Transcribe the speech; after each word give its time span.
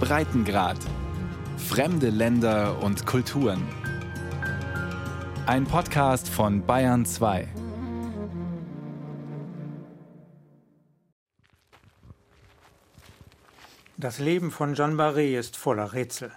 Breitengrad. 0.00 0.78
Fremde 1.56 2.10
Länder 2.10 2.82
und 2.82 3.06
Kulturen. 3.06 3.62
Ein 5.46 5.64
Podcast 5.64 6.28
von 6.28 6.64
Bayern 6.64 7.04
2. 7.04 7.48
Das 13.96 14.18
Leben 14.18 14.50
von 14.50 14.74
Jeanne 14.74 14.94
Barré 14.94 15.38
ist 15.38 15.56
voller 15.56 15.92
Rätsel. 15.92 16.30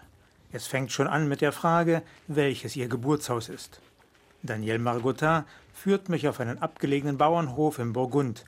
Es 0.51 0.65
fängt 0.67 0.91
schon 0.91 1.07
an 1.07 1.27
mit 1.27 1.41
der 1.41 1.51
Frage, 1.51 2.01
welches 2.27 2.75
ihr 2.75 2.87
Geburtshaus 2.87 3.49
ist. 3.49 3.79
Daniel 4.43 4.79
Margotin 4.79 5.43
führt 5.73 6.09
mich 6.09 6.27
auf 6.27 6.39
einen 6.39 6.57
abgelegenen 6.57 7.17
Bauernhof 7.17 7.77
im 7.79 7.93
Burgund. 7.93 8.45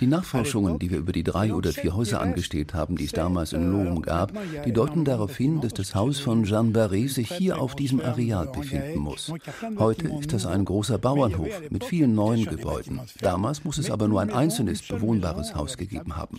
Die 0.00 0.06
Nachforschungen, 0.06 0.78
die 0.78 0.90
wir 0.90 0.98
über 0.98 1.12
die 1.12 1.22
drei 1.22 1.52
oder 1.52 1.72
vier 1.72 1.94
Häuser 1.94 2.20
angestellt 2.20 2.74
haben, 2.74 2.96
die 2.96 3.04
es 3.04 3.12
damals 3.12 3.52
in 3.52 3.70
Lohm 3.70 4.02
gab, 4.02 4.32
die 4.64 4.72
deuten 4.72 5.04
darauf 5.04 5.36
hin, 5.36 5.60
dass 5.60 5.74
das 5.74 5.94
Haus 5.94 6.20
von 6.20 6.44
Jeanne 6.44 6.70
Barré 6.70 7.08
sich 7.08 7.30
hier 7.30 7.60
auf 7.60 7.74
diesem 7.74 8.00
Areal 8.00 8.46
befinden 8.46 8.98
muss. 8.98 9.32
Heute 9.78 10.08
ist 10.08 10.32
das 10.32 10.46
ein 10.46 10.64
großer 10.64 10.98
Bauernhof 10.98 11.70
mit 11.70 11.84
vielen 11.84 12.14
neuen 12.14 12.46
Gebäuden. 12.46 13.00
Damals 13.20 13.64
muss 13.64 13.78
es 13.78 13.90
aber 13.90 14.08
nur 14.08 14.20
ein 14.20 14.32
einzelnes 14.32 14.82
bewohnbares 14.82 15.54
Haus 15.54 15.76
gegeben 15.76 16.16
haben. 16.16 16.38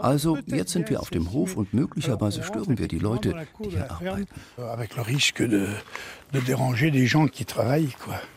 Also 0.00 0.38
jetzt 0.46 0.72
sind 0.72 0.90
wir 0.90 1.00
auf 1.00 1.10
dem 1.10 1.32
Hof 1.32 1.56
und 1.56 1.74
möglicherweise 1.74 2.42
stören 2.42 2.78
wir 2.78 2.88
die 2.88 2.98
Leute, 2.98 3.46
die 3.62 3.70
hier 3.70 3.90
arbeiten 3.90 4.26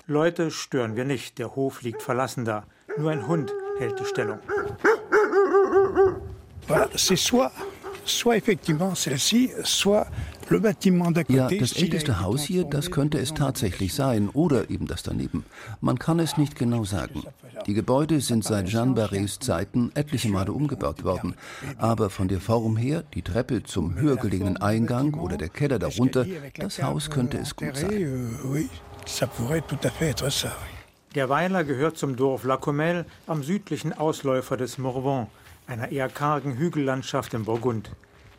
Leute 0.09 0.51
stören 0.51 0.95
wir 0.95 1.03
nicht, 1.03 1.37
der 1.37 1.57
Hof 1.57 1.81
liegt 1.81 2.01
verlassen 2.01 2.45
da. 2.45 2.63
Nur 2.97 3.11
ein 3.11 3.27
Hund 3.27 3.53
hält 3.77 3.99
die 3.99 4.05
Stellung. 4.05 4.39
Ja, 11.27 11.49
das 11.49 11.73
älteste 11.73 12.21
Haus 12.21 12.41
hier, 12.43 12.63
das 12.63 12.89
könnte 12.89 13.17
es 13.17 13.33
tatsächlich 13.33 13.93
sein 13.93 14.29
oder 14.29 14.69
eben 14.69 14.87
das 14.87 15.03
daneben. 15.03 15.43
Man 15.81 15.99
kann 15.99 16.19
es 16.19 16.37
nicht 16.37 16.55
genau 16.55 16.85
sagen. 16.85 17.23
Die 17.65 17.73
Gebäude 17.73 18.21
sind 18.21 18.45
seit 18.45 18.67
Jean 18.67 18.95
Barrés 18.95 19.41
Zeiten 19.41 19.91
etliche 19.93 20.29
Male 20.29 20.53
umgebaut 20.53 21.03
worden. 21.03 21.35
Aber 21.77 22.09
von 22.09 22.29
der 22.29 22.39
Form 22.39 22.77
her, 22.77 23.03
die 23.13 23.23
Treppe 23.23 23.63
zum 23.63 23.95
höher 23.95 24.15
gelegenen 24.15 24.55
Eingang 24.55 25.15
oder 25.15 25.35
der 25.35 25.49
Keller 25.49 25.79
darunter, 25.79 26.25
das 26.55 26.81
Haus 26.81 27.09
könnte 27.09 27.39
es 27.39 27.57
gut 27.57 27.75
sein. 27.75 28.29
Euh, 29.07 30.49
der 31.15 31.29
Weiler 31.29 31.63
gehört 31.63 31.97
zum 31.97 32.17
Dorf 32.17 32.43
La 32.43 32.57
Comelle 32.57 33.05
am 33.25 33.41
südlichen 33.41 33.93
Ausläufer 33.93 34.57
des 34.57 34.77
Morvan, 34.77 35.27
einer 35.65 35.93
eher 35.93 36.09
kargen 36.09 36.57
Hügellandschaft 36.57 37.33
im 37.33 37.45
Burgund. 37.45 37.89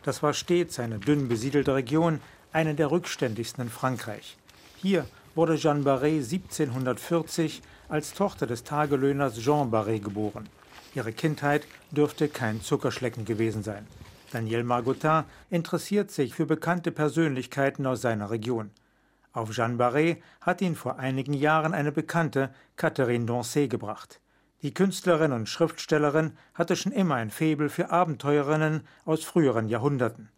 Das 0.03 0.21
war 0.21 0.33
stets 0.33 0.79
eine 0.79 0.99
dünn 0.99 1.27
besiedelte 1.27 1.73
Region, 1.73 2.21
eine 2.53 2.75
der 2.75 2.91
rückständigsten 2.91 3.63
in 3.63 3.69
Frankreich. 3.71 4.37
Hier 4.77 5.05
wurde 5.33 5.55
Jeanne 5.55 5.83
Barré 5.83 6.17
1740 6.17 7.63
als 7.89 8.13
Tochter 8.13 8.45
des 8.45 8.63
Tagelöhners 8.63 9.39
Jean 9.39 9.71
Barré 9.71 9.99
geboren. 9.99 10.47
Ihre 10.93 11.13
Kindheit 11.13 11.65
dürfte 11.89 12.29
kein 12.29 12.61
Zuckerschlecken 12.61 13.25
gewesen 13.25 13.63
sein. 13.63 13.87
Daniel 14.31 14.63
Margotin 14.63 15.23
interessiert 15.49 16.11
sich 16.11 16.35
für 16.35 16.45
bekannte 16.45 16.91
Persönlichkeiten 16.91 17.87
aus 17.87 18.01
seiner 18.01 18.29
Region. 18.29 18.69
Auf 19.31 19.51
Jeanne 19.51 19.75
Barré 19.75 20.21
hat 20.41 20.61
ihn 20.61 20.75
vor 20.75 20.97
einigen 20.97 21.33
Jahren 21.33 21.73
eine 21.73 21.91
Bekannte, 21.91 22.51
Catherine 22.75 23.25
Dancey, 23.25 23.67
gebracht. 23.67 24.19
Die 24.61 24.73
Künstlerin 24.73 25.31
und 25.31 25.47
Schriftstellerin 25.47 26.37
hatte 26.53 26.75
schon 26.75 26.91
immer 26.91 27.15
ein 27.15 27.29
Faible 27.29 27.69
für 27.69 27.91
Abenteurerinnen 27.91 28.87
aus 29.05 29.23
früheren 29.23 29.69
Jahrhunderten. 29.69 30.29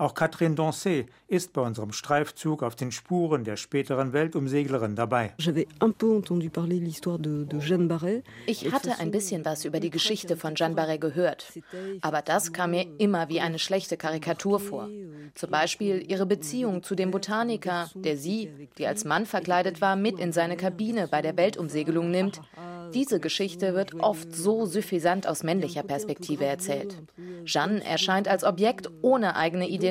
Auch 0.00 0.14
Catherine 0.14 0.54
Dancey 0.54 1.04
ist 1.28 1.52
bei 1.52 1.60
unserem 1.60 1.92
Streifzug 1.92 2.62
auf 2.62 2.74
den 2.74 2.90
Spuren 2.90 3.44
der 3.44 3.58
späteren 3.58 4.14
Weltumseglerin 4.14 4.96
dabei. 4.96 5.34
Ich 8.46 8.72
hatte 8.72 8.98
ein 8.98 9.10
bisschen 9.10 9.44
was 9.44 9.66
über 9.66 9.78
die 9.78 9.90
Geschichte 9.90 10.38
von 10.38 10.54
Jeanne 10.54 10.74
Barré 10.74 10.96
gehört, 10.96 11.52
aber 12.00 12.22
das 12.22 12.54
kam 12.54 12.70
mir 12.70 12.86
immer 12.96 13.28
wie 13.28 13.42
eine 13.42 13.58
schlechte 13.58 13.98
Karikatur 13.98 14.58
vor. 14.58 14.88
Zum 15.34 15.50
Beispiel 15.50 16.02
ihre 16.10 16.24
Beziehung 16.24 16.82
zu 16.82 16.94
dem 16.94 17.10
Botaniker, 17.10 17.90
der 17.94 18.16
sie, 18.16 18.70
die 18.78 18.86
als 18.86 19.04
Mann 19.04 19.26
verkleidet 19.26 19.82
war, 19.82 19.96
mit 19.96 20.18
in 20.18 20.32
seine 20.32 20.56
Kabine 20.56 21.08
bei 21.08 21.20
der 21.20 21.36
Weltumsegelung 21.36 22.10
nimmt 22.10 22.40
diese 22.94 23.20
Geschichte 23.20 23.74
wird 23.74 23.94
oft 24.00 24.34
so 24.34 24.66
suffisant 24.66 25.26
aus 25.26 25.44
männlicher 25.44 25.82
Perspektive 25.82 26.44
erzählt. 26.44 26.96
Jeanne 27.44 27.84
erscheint 27.84 28.26
als 28.26 28.42
Objekt 28.42 28.90
ohne 29.02 29.36
eigene 29.36 29.68
Identität, 29.68 29.89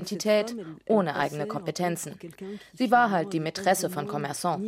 ohne 0.87 1.15
eigene 1.15 1.47
Kompetenzen. 1.47 2.15
Sie 2.73 2.91
war 2.91 3.11
halt 3.11 3.33
die 3.33 3.39
Mätresse 3.39 3.89
von 3.89 4.07
Commerçant. 4.07 4.59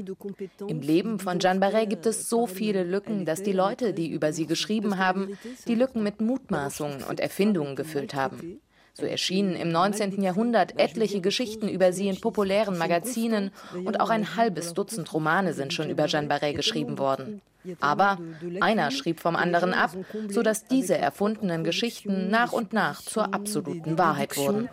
Im 0.68 0.82
Leben 0.82 1.20
von 1.20 1.40
Jeanne 1.40 1.60
Barret 1.60 1.90
gibt 1.90 2.06
es 2.06 2.30
so 2.30 2.48
viele 2.48 2.84
Lücken, 2.84 3.26
dass 3.26 3.44
die 3.44 3.54
Leute, 3.54 3.94
die 3.94 4.10
über 4.10 4.34
sie 4.34 4.46
geschrieben 4.46 4.98
haben, 4.98 5.38
die 5.68 5.76
Lücken 5.76 6.04
mit 6.04 6.22
Mutmaßungen 6.22 7.04
und 7.04 7.20
Erfindungen 7.20 7.76
gefüllt 7.76 8.14
haben. 8.14 8.62
So 8.94 9.06
erschienen 9.06 9.56
im 9.56 9.72
19. 9.72 10.22
Jahrhundert 10.22 10.78
etliche 10.78 11.22
Geschichten 11.22 11.70
über 11.70 11.94
sie 11.94 12.10
in 12.10 12.20
populären 12.20 12.78
Magazinen 12.78 13.52
und 13.86 14.00
auch 14.00 14.10
ein 14.10 14.36
halbes 14.36 14.74
Dutzend 14.74 15.14
Romane 15.14 15.54
sind 15.54 15.74
schon 15.74 15.90
über 15.90 16.08
Jeanne 16.08 16.28
Barret 16.28 16.56
geschrieben 16.56 16.98
worden. 16.98 17.42
Aber 17.80 18.18
einer 18.60 18.92
schrieb 18.92 19.20
vom 19.20 19.36
anderen 19.36 19.74
ab, 19.74 19.92
sodass 20.30 20.66
diese 20.66 20.98
erfundenen 20.98 21.64
Geschichten 21.64 22.30
nach 22.30 22.52
und 22.52 22.74
nach 22.74 23.02
zur 23.02 23.34
absoluten 23.34 23.98
Wahrheit 23.98 24.36
wurden. 24.38 24.70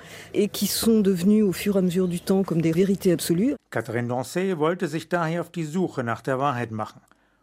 Catherine 3.70 4.08
Dancey 4.08 4.58
wollte 4.58 4.88
sich 4.88 5.08
daher 5.08 5.42
auf 5.42 5.50
die 5.50 5.64
Suche 5.64 6.02
nach 6.02 6.22
der 6.22 6.38
Wahrheit 6.38 6.70
machen. 6.70 7.00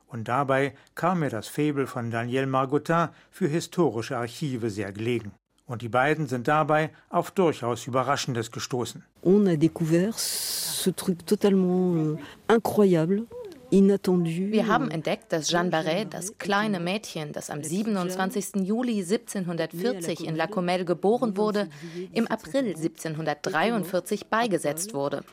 Und 0.08 0.28
dabei 0.28 0.74
kam 0.96 1.20
mir 1.20 1.30
das 1.30 1.48
Faible 1.48 1.88
von 1.88 2.10
Daniel 2.10 2.48
Margotin 2.48 3.10
für 3.30 3.48
historische 3.48 4.18
Archive 4.18 4.70
sehr 4.70 4.92
gelegen. 4.92 5.32
Und 5.68 5.82
die 5.82 5.90
beiden 5.90 6.28
sind 6.28 6.48
dabei 6.48 6.92
auf 7.10 7.32
durchaus 7.32 7.88
Überraschendes 7.88 8.52
gestoßen. 8.52 9.04
On 9.24 9.48
a 9.48 9.56
découvert 9.56 10.14
ce 10.18 10.92
truc 10.92 11.26
totalement 11.26 11.96
euh, 11.96 12.18
incroyable 12.48 13.26
wir 13.72 14.68
haben 14.68 14.92
entdeckt, 14.92 15.34
dass 15.34 15.50
Jeanne 15.50 15.70
Barret, 15.70 16.14
das 16.14 16.38
kleine 16.38 16.80
Mädchen, 16.80 17.32
das 17.34 17.50
am 17.50 17.64
27. 17.64 18.64
Juli 18.64 19.00
1740 19.00 20.28
in 20.28 20.36
La 20.36 20.48
Comelle 20.48 20.86
geboren 20.86 21.36
wurde, 21.36 21.68
im 22.14 22.28
April 22.28 22.68
1743 22.76 24.28
beigesetzt 24.28 24.94
wurde. 24.94 25.24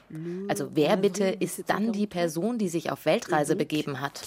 Also 0.48 0.70
wer 0.74 0.96
bitte 0.96 1.24
ist 1.24 1.62
dann 1.68 1.92
die 1.92 2.06
Person, 2.06 2.58
die 2.58 2.68
sich 2.68 2.90
auf 2.90 3.04
Weltreise 3.06 3.54
begeben 3.54 4.00
hat? 4.00 4.22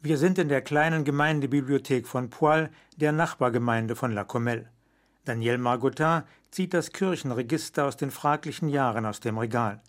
Wir 0.00 0.18
sind 0.18 0.38
in 0.38 0.48
der 0.48 0.62
kleinen 0.62 1.04
Gemeindebibliothek 1.04 2.06
von 2.06 2.30
Poil, 2.30 2.70
der 2.96 3.12
Nachbargemeinde 3.12 3.96
von 3.96 4.12
La 4.12 4.24
Comelle. 4.24 4.68
Daniel 5.24 5.58
Margotin 5.58 6.22
zieht 6.50 6.74
das 6.74 6.92
Kirchenregister 6.92 7.86
aus 7.86 7.96
den 7.96 8.10
fraglichen 8.10 8.68
Jahren 8.68 9.06
aus 9.06 9.20
dem 9.20 9.38
Regal. 9.38 9.80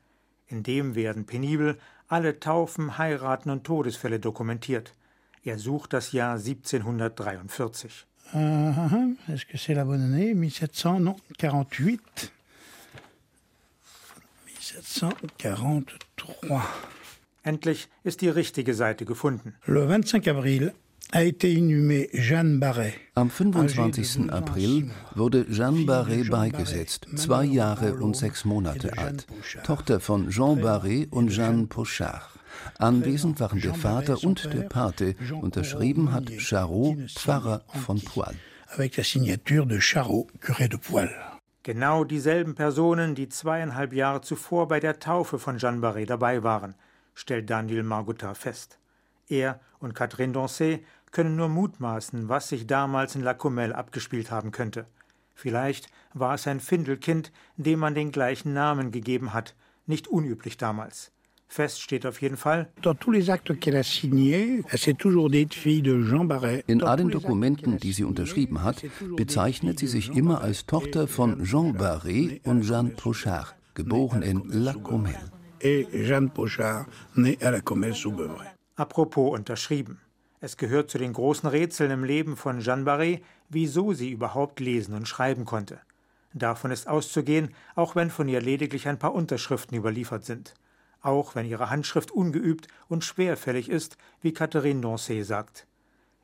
In 0.48 0.64
dem 0.64 0.96
werden 0.96 1.26
penibel 1.26 1.78
alle 2.08 2.40
Taufen, 2.40 2.98
Heiraten 2.98 3.50
und 3.50 3.66
Todesfälle 3.66 4.20
dokumentiert. 4.20 4.94
Er 5.44 5.60
sucht 5.60 5.94
das 5.94 6.14
Jahr 6.14 6.38
1743. 6.38 8.06
Uh, 8.34 9.16
Est-ce 9.30 9.46
que 9.46 9.58
c'est 9.58 9.74
la 9.74 9.86
bonne 9.86 10.02
année 10.02 10.34
1700 10.34 11.00
Non, 11.00 11.16
48. 11.38 12.00
1743. 14.60 16.62
Endlich 17.48 17.88
ist 18.04 18.20
die 18.20 18.28
richtige 18.28 18.74
Seite 18.74 19.06
gefunden. 19.06 19.56
Le 19.66 19.88
25 19.88 20.30
avril 20.30 20.74
am 23.16 23.30
25. 23.30 24.30
April 24.30 24.92
wurde 25.16 25.46
Jeanne 25.50 25.86
Barré 25.86 26.30
beigesetzt, 26.30 27.08
zwei 27.16 27.46
Jahre 27.46 27.94
und 27.94 28.18
sechs 28.18 28.44
Monate 28.44 28.98
alt, 28.98 29.28
Tochter 29.64 30.02
von 30.02 30.30
Jean 30.30 30.60
Barré 30.62 31.10
und 31.10 31.30
Jeanne 31.30 31.68
Pochard. 31.68 32.22
Anwesend 32.80 33.40
waren 33.40 33.62
der 33.62 33.76
Vater 33.76 34.22
und 34.26 34.54
der 34.54 34.64
Pate, 34.64 35.16
unterschrieben 35.40 36.12
hat 36.12 36.30
Charot, 36.40 36.98
Pfarrer 37.16 37.62
von 37.86 38.02
Poil. 38.02 38.36
Genau 41.64 42.04
dieselben 42.04 42.56
Personen, 42.56 43.16
die 43.16 43.30
zweieinhalb 43.30 43.94
Jahre 43.94 44.20
zuvor 44.20 44.68
bei 44.68 44.82
der 44.82 45.00
Taufe 45.00 45.40
von 45.40 45.58
Jeanne 45.58 45.80
Barré 45.80 46.06
dabei 46.06 46.44
waren, 46.44 46.76
stellt 47.18 47.50
Daniel 47.50 47.82
Margotin 47.84 48.36
fest. 48.36 48.78
Er 49.28 49.60
und 49.80 49.96
Catherine 49.96 50.34
Dancey 50.34 50.86
können 51.12 51.36
nur 51.36 51.50
mutmaßen, 51.50 52.30
was 52.30 52.50
sich 52.50 52.68
damals 52.68 53.16
in 53.16 53.24
La 53.24 53.34
Comelle 53.34 53.76
abgespielt 53.76 54.30
haben 54.30 54.52
könnte. 54.52 54.86
Vielleicht 55.34 55.90
war 56.14 56.36
es 56.36 56.48
ein 56.48 56.60
Findelkind, 56.60 57.32
dem 57.58 57.80
man 57.80 57.96
den 57.96 58.12
gleichen 58.12 58.54
Namen 58.54 58.92
gegeben 58.92 59.34
hat, 59.34 59.56
nicht 59.88 60.08
unüblich 60.08 60.58
damals. 60.58 61.12
Fest 61.48 61.82
steht 61.82 62.06
auf 62.06 62.22
jeden 62.22 62.38
Fall, 62.38 62.70
in 66.68 66.84
allen 66.84 67.10
Dokumenten, 67.10 67.78
die 67.78 67.94
sie 67.94 68.04
unterschrieben 68.04 68.64
hat, 68.64 68.84
bezeichnet 69.16 69.80
sie 69.80 69.88
sich 69.88 70.10
immer 70.10 70.42
als 70.42 70.66
Tochter 70.66 71.08
von 71.08 71.44
Jean 71.46 71.78
Barré 71.78 72.42
und 72.44 72.64
Jeanne 72.64 72.90
Pochard, 72.90 73.56
geboren 73.76 74.22
in 74.22 74.44
La 74.50 74.74
Comelle. 74.74 75.32
Apropos 78.76 79.34
unterschrieben. 79.34 80.00
Es 80.40 80.58
gehört 80.58 80.92
zu 80.92 81.00
den 81.00 81.14
großen 81.14 81.50
Rätseln 81.50 81.90
im 81.90 82.04
Leben 82.04 82.38
von 82.38 82.60
Jeanne 82.60 82.84
Barré, 82.84 83.22
wieso 83.50 83.94
sie 83.94 84.12
überhaupt 84.12 84.60
lesen 84.60 84.94
und 84.94 85.08
schreiben 85.08 85.46
konnte. 85.46 85.80
Davon 86.34 86.70
ist 86.70 86.88
auszugehen, 86.88 87.56
auch 87.76 87.96
wenn 87.96 88.12
von 88.12 88.30
ihr 88.30 88.42
lediglich 88.42 88.88
ein 88.88 89.00
paar 89.00 89.16
Unterschriften 89.16 89.76
überliefert 89.76 90.26
sind. 90.26 90.54
Auch 91.02 91.34
wenn 91.34 91.48
ihre 91.48 91.72
Handschrift 91.72 92.12
ungeübt 92.12 92.68
und 92.88 93.04
schwerfällig 93.04 93.70
ist, 93.70 93.98
wie 94.22 94.34
Catherine 94.34 94.82
Dancey 94.82 95.24
sagt. 95.24 95.66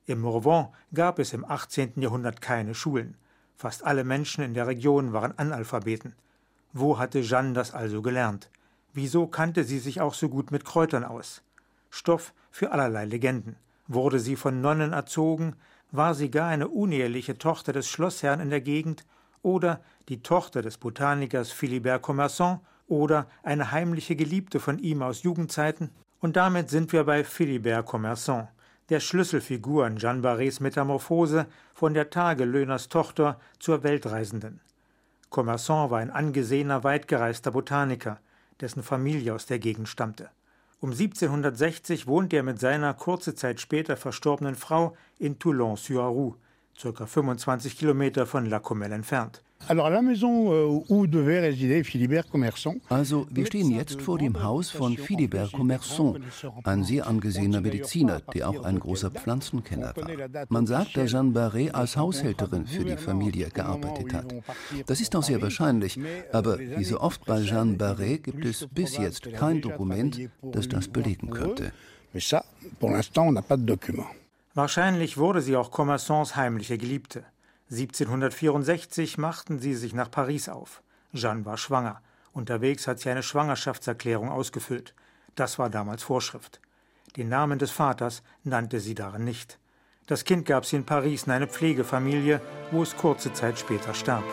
Im 0.05 0.21
Morvan 0.21 0.67
gab 0.93 1.17
es 1.17 1.33
im 1.33 1.45
18. 1.45 1.93
Jahrhundert 1.95 2.41
keine 2.41 2.75
Schulen. 2.75 3.17
Fast 3.55 3.83
alle 3.83 4.03
Menschen 4.03 4.43
in 4.43 4.53
der 4.53 4.67
Region 4.67 5.13
waren 5.13 5.37
Analphabeten. 5.37 6.13
Wo 6.73 6.99
hatte 6.99 7.21
Jeanne 7.21 7.53
das 7.53 7.73
also 7.73 8.01
gelernt? 8.01 8.51
Wieso 8.93 9.25
kannte 9.25 9.63
sie 9.63 9.79
sich 9.79 10.01
auch 10.01 10.13
so 10.13 10.29
gut 10.29 10.51
mit 10.51 10.65
Kräutern 10.65 11.03
aus? 11.03 11.41
Stoff 11.89 12.33
für 12.51 12.71
allerlei 12.71 13.05
Legenden. 13.05 13.55
Wurde 13.87 14.19
sie 14.19 14.35
von 14.35 14.61
Nonnen 14.61 14.93
erzogen? 14.93 15.55
War 15.91 16.13
sie 16.13 16.29
gar 16.29 16.49
eine 16.49 16.67
uneheliche 16.67 17.37
Tochter 17.37 17.73
des 17.73 17.89
Schlossherrn 17.89 18.39
in 18.39 18.51
der 18.51 18.61
Gegend? 18.61 19.03
Oder 19.41 19.81
die 20.09 20.21
Tochter 20.21 20.61
des 20.61 20.77
Botanikers 20.77 21.51
Philibert 21.51 22.03
Commerçant? 22.03 22.59
Oder 22.87 23.27
eine 23.41 23.71
heimliche 23.71 24.15
Geliebte 24.15 24.59
von 24.59 24.77
ihm 24.77 25.01
aus 25.01 25.23
Jugendzeiten? 25.23 25.89
Und 26.19 26.35
damit 26.35 26.69
sind 26.69 26.93
wir 26.93 27.03
bei 27.03 27.23
Philibert 27.23 27.87
Commerçant, 27.87 28.47
der 28.89 28.99
Schlüsselfigur 28.99 29.87
in 29.87 29.97
Jeanne 29.97 30.21
Barrés 30.21 30.61
Metamorphose 30.61 31.47
von 31.73 31.95
der 31.95 32.11
Tagelöhners 32.11 32.89
Tochter 32.89 33.39
zur 33.59 33.83
Weltreisenden. 33.83 34.61
Commerçant 35.31 35.89
war 35.89 35.99
ein 35.99 36.11
angesehener, 36.11 36.83
weitgereister 36.83 37.51
Botaniker, 37.51 38.19
dessen 38.61 38.83
Familie 38.83 39.33
aus 39.33 39.45
der 39.45 39.59
Gegend 39.59 39.89
stammte. 39.89 40.29
Um 40.79 40.91
1760 40.91 42.07
wohnte 42.07 42.35
er 42.35 42.43
mit 42.43 42.59
seiner 42.59 42.93
kurze 42.93 43.35
Zeit 43.35 43.61
später 43.61 43.95
verstorbenen 43.95 44.55
Frau 44.55 44.97
in 45.17 45.39
Toulon-sur-Arroux, 45.39 46.35
ca. 46.81 47.05
25 47.05 47.77
Kilometer 47.77 48.25
von 48.25 48.45
La 48.45 48.59
Comelle 48.59 48.95
entfernt. 48.95 49.43
Euh, 49.69 49.79
also, 52.89 53.27
wir 53.29 53.45
stehen 53.45 53.71
jetzt 53.71 54.01
vor 54.01 54.17
dem 54.17 54.43
Haus 54.43 54.69
von 54.69 54.97
Philibert 54.97 55.53
Commerçant, 55.53 56.19
ein 56.63 56.83
sehr 56.83 57.07
angesehener 57.07 57.61
Mediziner, 57.61 58.21
der 58.33 58.49
auch 58.49 58.63
ein 58.63 58.79
großer 58.79 59.11
Pflanzenkenner 59.11 59.93
war. 59.95 60.45
Man 60.49 60.67
sagt, 60.67 60.97
dass 60.97 61.11
Jeanne 61.11 61.31
Barré 61.31 61.71
als 61.71 61.95
Haushälterin 61.95 62.67
für 62.67 62.83
die 62.83 62.97
Familie 62.97 63.49
gearbeitet 63.49 64.13
hat. 64.13 64.33
Das 64.85 65.01
ist 65.01 65.15
auch 65.15 65.23
sehr 65.23 65.41
wahrscheinlich, 65.41 65.99
aber 66.31 66.59
wie 66.59 66.83
so 66.83 66.99
oft 66.99 67.25
bei 67.25 67.41
Jeanne 67.41 67.77
Barré 67.77 68.17
gibt 68.17 68.45
es 68.45 68.67
bis 68.67 68.97
jetzt 68.97 69.31
kein 69.33 69.61
Dokument, 69.61 70.19
das 70.41 70.67
das 70.67 70.87
belegen 70.87 71.29
könnte. 71.29 71.71
Wahrscheinlich 74.55 75.17
wurde 75.17 75.41
sie 75.41 75.55
auch 75.55 75.71
Commerçants 75.71 76.35
heimliche 76.35 76.77
Geliebte. 76.77 77.25
1764 77.73 79.17
machten 79.17 79.57
sie 79.57 79.73
sich 79.73 79.93
nach 79.93 80.11
Paris 80.11 80.47
auf. 80.47 80.83
Jeanne 81.13 81.45
war 81.45 81.57
schwanger. 81.57 82.01
Unterwegs 82.31 82.87
hat 82.87 82.99
sie 82.99 83.09
eine 83.09 83.23
Schwangerschaftserklärung 83.23 84.29
ausgefüllt. 84.29 84.93
Das 85.35 85.57
war 85.57 85.69
damals 85.69 86.03
Vorschrift. 86.03 86.59
Den 87.17 87.29
Namen 87.29 87.59
des 87.59 87.71
Vaters 87.71 88.21
nannte 88.43 88.79
sie 88.79 88.95
darin 88.95 89.23
nicht. 89.23 89.59
Das 90.05 90.23
Kind 90.23 90.45
gab 90.45 90.65
sie 90.65 90.75
in 90.75 90.85
Paris 90.85 91.23
in 91.23 91.31
eine 91.31 91.47
Pflegefamilie, 91.47 92.41
wo 92.71 92.83
es 92.83 92.95
kurze 92.95 93.33
Zeit 93.33 93.57
später 93.57 93.93
starb. 93.93 94.23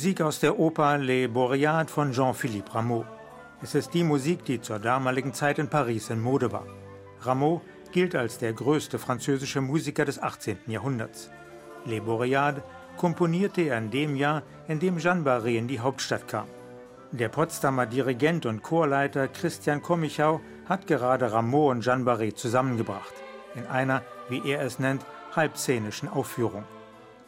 Musik 0.00 0.22
aus 0.22 0.40
der 0.40 0.58
Oper 0.58 0.96
Les 0.96 1.28
Boreades 1.28 1.92
von 1.92 2.12
Jean-Philippe 2.12 2.74
Rameau. 2.74 3.04
Es 3.62 3.74
ist 3.74 3.92
die 3.92 4.02
Musik, 4.02 4.46
die 4.46 4.58
zur 4.58 4.78
damaligen 4.78 5.34
Zeit 5.34 5.58
in 5.58 5.68
Paris 5.68 6.08
in 6.08 6.22
Mode 6.22 6.52
war. 6.52 6.64
Rameau 7.20 7.60
gilt 7.92 8.14
als 8.14 8.38
der 8.38 8.54
größte 8.54 8.98
französische 8.98 9.60
Musiker 9.60 10.06
des 10.06 10.18
18. 10.18 10.56
Jahrhunderts. 10.68 11.30
Les 11.84 12.00
Boreades 12.00 12.62
komponierte 12.96 13.60
er 13.60 13.76
in 13.76 13.90
dem 13.90 14.16
Jahr, 14.16 14.42
in 14.68 14.80
dem 14.80 14.96
Jeanne 14.96 15.22
Barré 15.22 15.58
in 15.58 15.68
die 15.68 15.80
Hauptstadt 15.80 16.26
kam. 16.26 16.46
Der 17.12 17.28
Potsdamer 17.28 17.84
Dirigent 17.84 18.46
und 18.46 18.62
Chorleiter 18.62 19.28
Christian 19.28 19.82
Kommichau 19.82 20.40
hat 20.66 20.86
gerade 20.86 21.30
Rameau 21.30 21.70
und 21.70 21.84
Jeanne 21.84 22.04
Barré 22.04 22.34
zusammengebracht, 22.34 23.12
in 23.54 23.66
einer, 23.66 24.00
wie 24.30 24.50
er 24.50 24.62
es 24.62 24.78
nennt, 24.78 25.04
halbszenischen 25.36 26.08
Aufführung. 26.08 26.64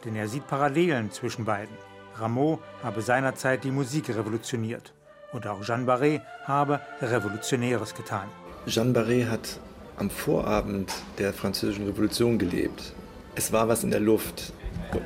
Denn 0.06 0.16
er 0.16 0.26
sieht 0.26 0.46
Parallelen 0.46 1.10
zwischen 1.10 1.44
beiden. 1.44 1.92
Rameau 2.19 2.59
habe 2.82 3.03
seinerzeit 3.03 3.64
die 3.64 3.70
Musik 3.70 4.09
revolutioniert 4.09 4.93
und 5.32 5.47
auch 5.47 5.62
Jeanne 5.62 5.87
Barré 5.87 6.20
habe 6.44 6.81
Revolutionäres 7.00 7.94
getan. 7.94 8.29
Jeanne 8.67 8.93
Barré 8.93 9.29
hat 9.29 9.59
am 9.97 10.11
Vorabend 10.11 10.93
der 11.19 11.32
Französischen 11.32 11.87
Revolution 11.87 12.38
gelebt. 12.38 12.93
Es 13.35 13.53
war 13.53 13.69
was 13.69 13.85
in 13.85 13.91
der 13.91 14.00
Luft 14.00 14.53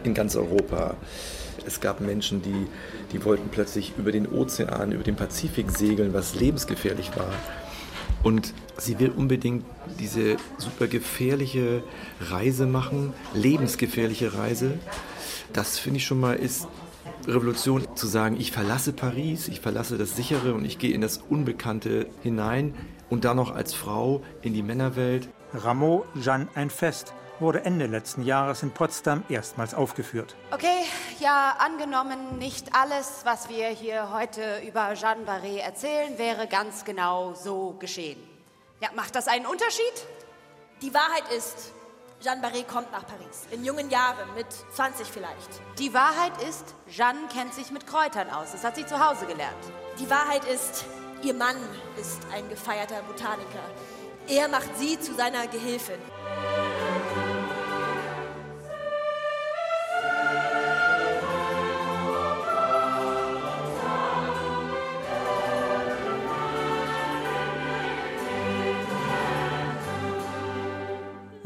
in 0.05 0.15
ganz 0.15 0.37
Europa. 0.37 0.95
Es 1.67 1.81
gab 1.81 2.01
Menschen, 2.01 2.43
die, 2.43 2.67
die 3.13 3.25
wollten 3.25 3.49
plötzlich 3.49 3.93
über 3.99 4.13
den 4.13 4.27
Ozean, 4.27 4.93
über 4.93 5.05
den 5.05 5.17
Pazifik 5.17 5.71
segeln, 5.71 6.13
was 6.13 6.35
lebensgefährlich 6.35 7.17
war. 7.17 7.33
Und 8.23 8.55
sie 8.79 8.99
will 8.99 9.11
unbedingt 9.11 9.65
diese 9.99 10.37
super 10.59 10.87
gefährliche 10.87 11.83
Reise 12.21 12.67
machen, 12.67 13.13
lebensgefährliche 13.35 14.35
Reise. 14.35 14.79
Das 15.53 15.79
finde 15.79 15.99
ich 15.99 16.07
schon 16.07 16.21
mal 16.21 16.35
ist 16.35 16.67
Revolution 17.27 17.87
zu 17.97 18.07
sagen, 18.07 18.37
ich 18.39 18.53
verlasse 18.53 18.93
Paris, 18.93 19.49
ich 19.49 19.61
verlasse 19.61 19.99
das 19.99 20.15
Sichere 20.15 20.55
und 20.55 20.65
ich 20.65 20.79
gehe 20.79 20.95
in 20.95 21.01
das 21.01 21.19
Unbekannte 21.19 22.09
hinein 22.23 22.75
und 23.11 23.25
dann 23.25 23.37
noch 23.37 23.55
als 23.55 23.75
Frau 23.75 24.23
in 24.43 24.55
die 24.55 24.63
Männerwelt. 24.63 25.29
Rameau, 25.53 26.05
Jeanne, 26.21 26.49
ein 26.55 26.71
Fest 26.71 27.13
wurde 27.41 27.65
Ende 27.65 27.87
letzten 27.87 28.23
Jahres 28.23 28.63
in 28.63 28.71
Potsdam 28.71 29.23
erstmals 29.29 29.75
aufgeführt. 29.75 30.37
Okay, 30.53 30.85
ja, 31.21 31.57
angenommen, 31.59 32.39
nicht 32.39 32.75
alles, 32.75 33.23
was 33.25 33.49
wir 33.49 33.69
hier 33.69 34.13
heute 34.13 34.63
über 34.67 34.95
Jeanne 34.95 35.25
Barré 35.25 35.59
erzählen, 35.59 36.19
wäre 36.19 36.47
ganz 36.47 36.85
genau 36.85 37.35
so 37.35 37.77
geschehen. 37.79 38.19
Ja, 38.81 38.89
macht 38.95 39.15
das 39.15 39.29
einen 39.29 39.47
Unterschied? 39.47 40.07
Die 40.83 40.95
Wahrheit 40.95 41.25
ist, 41.37 41.73
Jeanne 42.21 42.41
Barré 42.41 42.65
kommt 42.65 42.91
nach 42.93 43.07
Paris. 43.07 43.47
In 43.51 43.65
jungen 43.65 43.91
Jahren, 43.91 44.33
mit 44.35 44.47
20 44.75 45.07
vielleicht. 45.07 45.61
Die 45.79 45.93
Wahrheit 45.93 46.33
ist, 46.49 46.75
Jeanne 46.89 47.29
kennt 47.33 47.55
sich 47.55 47.71
mit 47.71 47.87
Kräutern 47.87 48.31
aus. 48.31 48.53
Das 48.53 48.65
hat 48.65 48.77
sie 48.77 48.87
zu 48.87 48.99
Hause 48.99 49.27
gelernt. 49.27 49.55
Die 49.99 50.09
Wahrheit 50.09 50.45
ist, 50.47 50.87
ihr 51.23 51.35
Mann 51.35 51.57
ist 52.01 52.21
ein 52.33 52.49
gefeierter 52.49 53.03
Botaniker. 53.03 53.65
Er 54.29 54.49
macht 54.49 54.77
sie 54.79 54.99
zu 54.99 55.15
seiner 55.15 55.47
Gehilfin. 55.47 56.01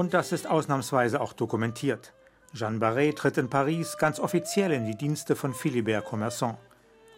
Und 0.01 0.15
das 0.15 0.33
ist 0.33 0.47
ausnahmsweise 0.47 1.21
auch 1.21 1.35
dokumentiert. 1.35 2.15
Jeanne 2.55 2.79
Barré 2.79 3.15
tritt 3.15 3.37
in 3.37 3.51
Paris 3.51 3.99
ganz 3.99 4.19
offiziell 4.19 4.73
in 4.73 4.87
die 4.87 4.97
Dienste 4.97 5.37
von 5.37 5.53
Philibert 5.53 6.07
Commerçant. 6.07 6.57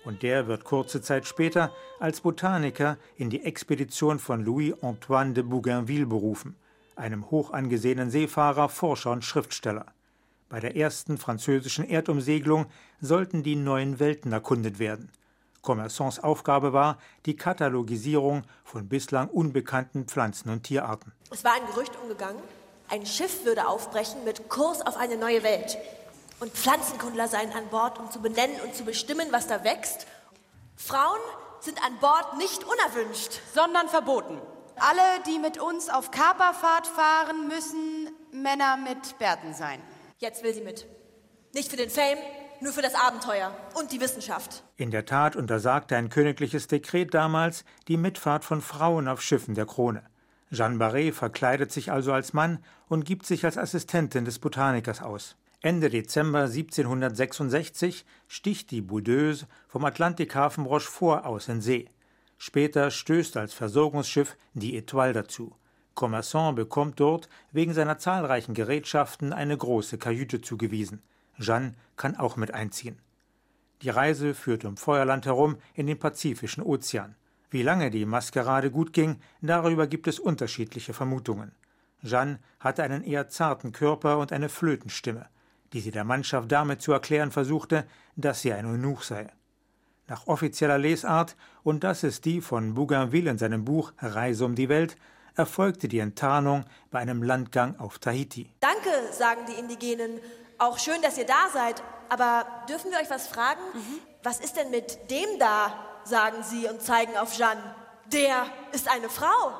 Und 0.05 0.25
der 0.25 0.49
wird 0.49 0.65
kurze 0.65 1.01
Zeit 1.01 1.25
später 1.25 1.71
als 2.01 2.23
Botaniker 2.23 2.97
in 3.15 3.31
die 3.31 3.45
Expedition 3.45 4.19
von 4.19 4.45
Louis-Antoine 4.45 5.33
de 5.33 5.45
Bougainville 5.45 6.07
berufen, 6.07 6.57
einem 6.97 7.31
hoch 7.31 7.53
angesehenen 7.53 8.11
Seefahrer, 8.11 8.69
Forscher 8.69 9.13
und 9.13 9.25
Schriftsteller. 9.25 9.87
Bei 10.49 10.59
der 10.59 10.77
ersten 10.77 11.19
französischen 11.19 11.89
Erdumsegelung 11.89 12.67
sollten 13.01 13.45
die 13.45 13.55
neuen 13.55 14.01
Welten 14.01 14.33
erkundet 14.33 14.81
werden. 14.81 15.13
Commerçants 15.63 16.19
Aufgabe 16.19 16.73
war 16.73 16.99
die 17.27 17.37
Katalogisierung 17.37 18.43
von 18.65 18.89
bislang 18.89 19.29
unbekannten 19.29 20.07
Pflanzen 20.07 20.51
und 20.51 20.65
Tierarten. 20.65 21.13
Es 21.31 21.45
war 21.45 21.53
ein 21.53 21.73
Gerücht 21.73 21.97
umgegangen, 22.03 22.43
ein 22.93 23.07
Schiff 23.07 23.47
würde 23.47 23.67
aufbrechen 23.69 24.23
mit 24.23 24.51
Kurs 24.51 24.83
auf 24.83 24.99
eine 24.99 25.17
neue 25.17 25.43
Welt. 25.43 25.79
Und 26.41 26.53
Pflanzenkundler 26.53 27.27
seien 27.27 27.51
an 27.53 27.69
Bord, 27.69 27.99
um 27.99 28.11
zu 28.11 28.21
benennen 28.21 28.61
und 28.61 28.75
zu 28.75 28.85
bestimmen, 28.85 29.29
was 29.31 29.47
da 29.47 29.65
wächst. 29.65 30.07
Frauen 30.77 31.21
sind 31.61 31.83
an 31.83 31.99
Bord 32.01 32.37
nicht 32.37 32.65
unerwünscht, 32.65 33.41
sondern 33.55 33.89
verboten. 33.89 34.39
Alle, 34.77 35.01
die 35.27 35.39
mit 35.39 35.59
uns 35.59 35.89
auf 35.89 36.11
Kaperfahrt 36.11 36.87
fahren, 36.87 37.49
müssen 37.49 38.11
Männer 38.31 38.77
mit 38.77 39.19
Bärten 39.19 39.55
sein. 39.55 39.81
Jetzt 40.19 40.43
will 40.43 40.53
sie 40.53 40.61
mit. 40.61 40.87
Nicht 41.55 41.71
für 41.71 41.77
den 41.79 41.89
Fame, 41.89 42.19
nur 42.61 42.75
für 42.75 42.83
das 42.83 42.95
Abenteuer 42.95 43.57
und 43.75 43.91
die 43.91 44.03
Wissenschaft. 44.03 44.65
In 44.77 44.91
der 44.91 45.07
Tat 45.07 45.35
untersagte 45.35 45.97
ein 45.97 46.11
königliches 46.11 46.67
Dekret 46.67 47.15
damals 47.15 47.65
die 47.89 47.97
Mitfahrt 47.97 48.45
von 48.45 48.61
Frauen 48.61 49.09
auf 49.09 49.23
Schiffen 49.23 49.55
der 49.55 49.65
Krone. 49.65 50.05
Jeanne 50.53 50.77
Barré 50.77 51.13
verkleidet 51.13 51.73
sich 51.73 51.91
also 51.91 52.13
als 52.13 52.35
Mann 52.35 52.59
und 52.89 53.07
gibt 53.07 53.25
sich 53.25 53.47
als 53.47 53.57
Assistentin 53.57 54.27
des 54.27 54.39
Botanikers 54.39 55.01
aus. 55.01 55.37
Ende 55.63 55.89
Dezember 55.89 56.43
1766 56.43 58.05
sticht 58.29 58.71
die 58.71 58.83
Boudeuse 58.83 59.47
vom 59.67 59.85
Atlantikhafen 59.87 60.67
Rochefort 60.67 61.25
aus 61.25 61.49
in 61.49 61.63
See. 61.63 61.89
Später 62.37 62.91
stößt 62.91 63.37
als 63.39 63.55
Versorgungsschiff 63.55 64.37
die 64.53 64.77
Etoile 64.77 65.15
dazu. 65.15 65.57
Commerçant 65.95 66.55
bekommt 66.55 67.01
dort 67.01 67.29
wegen 67.53 67.73
seiner 67.73 67.99
zahlreichen 67.99 68.55
Gerätschaften 68.55 69.33
eine 69.33 69.57
große 69.57 69.97
Kajüte 69.97 70.43
zugewiesen. 70.43 71.01
Jeanne 71.39 71.73
kann 71.97 72.17
auch 72.17 72.37
mit 72.37 72.53
einziehen. 72.53 72.99
Die 73.81 73.91
Reise 73.91 74.35
führt 74.35 74.65
um 74.65 74.77
Feuerland 74.77 75.25
herum 75.25 75.57
in 75.75 75.87
den 75.87 75.99
Pazifischen 75.99 76.63
Ozean. 76.63 77.15
Wie 77.53 77.63
lange 77.63 77.91
die 77.91 78.07
Maskerade 78.07 78.71
gut 78.71 78.93
ging, 78.95 79.21
darüber 79.43 79.87
gibt 79.87 80.09
es 80.09 80.19
unterschiedliche 80.19 80.95
Vermutungen. 80.95 81.53
Jeanne 82.03 82.39
hatte 82.59 82.83
einen 82.83 83.05
eher 83.05 83.29
zarten 83.29 83.73
Körper 83.73 84.17
und 84.17 84.33
eine 84.33 84.49
Flötenstimme, 84.49 85.27
die 85.75 85.81
sie 85.81 85.91
der 85.91 86.05
Mannschaft 86.05 86.51
damit 86.51 86.81
zu 86.81 86.93
erklären 86.93 87.31
versuchte, 87.31 87.85
dass 88.17 88.41
sie 88.41 88.55
ein 88.55 88.65
Eunuch 88.65 89.03
sei 89.05 89.29
nach 90.09 90.27
offizieller 90.27 90.79
Lesart, 90.79 91.37
und 91.63 91.85
das 91.85 92.03
ist 92.03 92.25
die 92.25 92.41
von 92.41 92.75
Bougainville 92.75 93.31
in 93.31 93.39
seinem 93.39 93.65
Buch 93.65 93.93
Reise 93.99 94.45
um 94.45 94.55
die 94.55 94.69
Welt, 94.69 94.97
erfolgte 95.37 95.89
die 95.89 96.01
Enttarnung 96.01 96.65
bei 96.91 96.99
einem 96.99 97.23
Landgang 97.23 97.79
auf 97.79 97.99
Tahiti. 97.99 98.51
Danke, 98.61 98.91
sagen 99.13 99.43
die 99.49 99.59
Indigenen. 99.59 100.21
Auch 100.59 100.79
schön, 100.79 101.01
dass 101.03 101.19
ihr 101.19 101.27
da 101.27 101.49
seid. 101.53 101.83
Aber 102.09 102.45
dürfen 102.69 102.91
wir 102.91 102.99
euch 102.99 103.11
was 103.11 103.27
fragen? 103.27 103.61
Mhm. 103.75 103.99
Was 104.23 104.41
ist 104.41 104.57
denn 104.57 104.71
mit 104.71 105.11
dem 105.11 105.39
da? 105.39 105.92
Sagen 106.05 106.43
sie 106.43 106.67
und 106.69 106.83
zeigen 106.83 107.17
auf 107.17 107.37
Jeanne. 107.37 107.75
Der 108.13 108.47
ist 108.73 108.91
eine 108.91 109.09
Frau. 109.09 109.53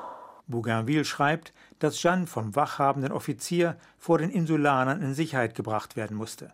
Bougainville 0.47 1.05
schreibt, 1.05 1.53
dass 1.79 2.01
Jeanne 2.01 2.27
vom 2.27 2.55
wachhabenden 2.55 3.11
Offizier 3.11 3.77
vor 3.97 4.17
den 4.17 4.29
Insulanern 4.29 5.01
in 5.01 5.13
Sicherheit 5.13 5.55
gebracht 5.55 5.95
werden 5.95 6.17
musste 6.17 6.53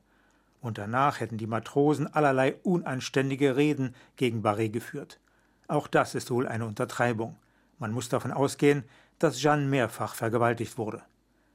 und 0.62 0.78
danach 0.78 1.20
hätten 1.20 1.38
die 1.38 1.48
Matrosen 1.48 2.14
allerlei 2.14 2.56
unanständige 2.64 3.56
Reden 3.56 3.96
gegen 4.18 4.44
Barré 4.44 4.70
geführt. 4.70 5.20
Auch 5.68 5.88
das 5.88 6.16
ist 6.16 6.32
wohl 6.32 6.48
eine 6.48 6.66
Untertreibung. 6.66 7.38
Man 7.78 7.92
muss 7.92 8.10
davon 8.10 8.32
ausgehen, 8.32 8.84
dass 9.20 9.40
Jeanne 9.42 9.66
mehrfach 9.66 10.16
vergewaltigt 10.16 10.78
wurde. 10.78 11.02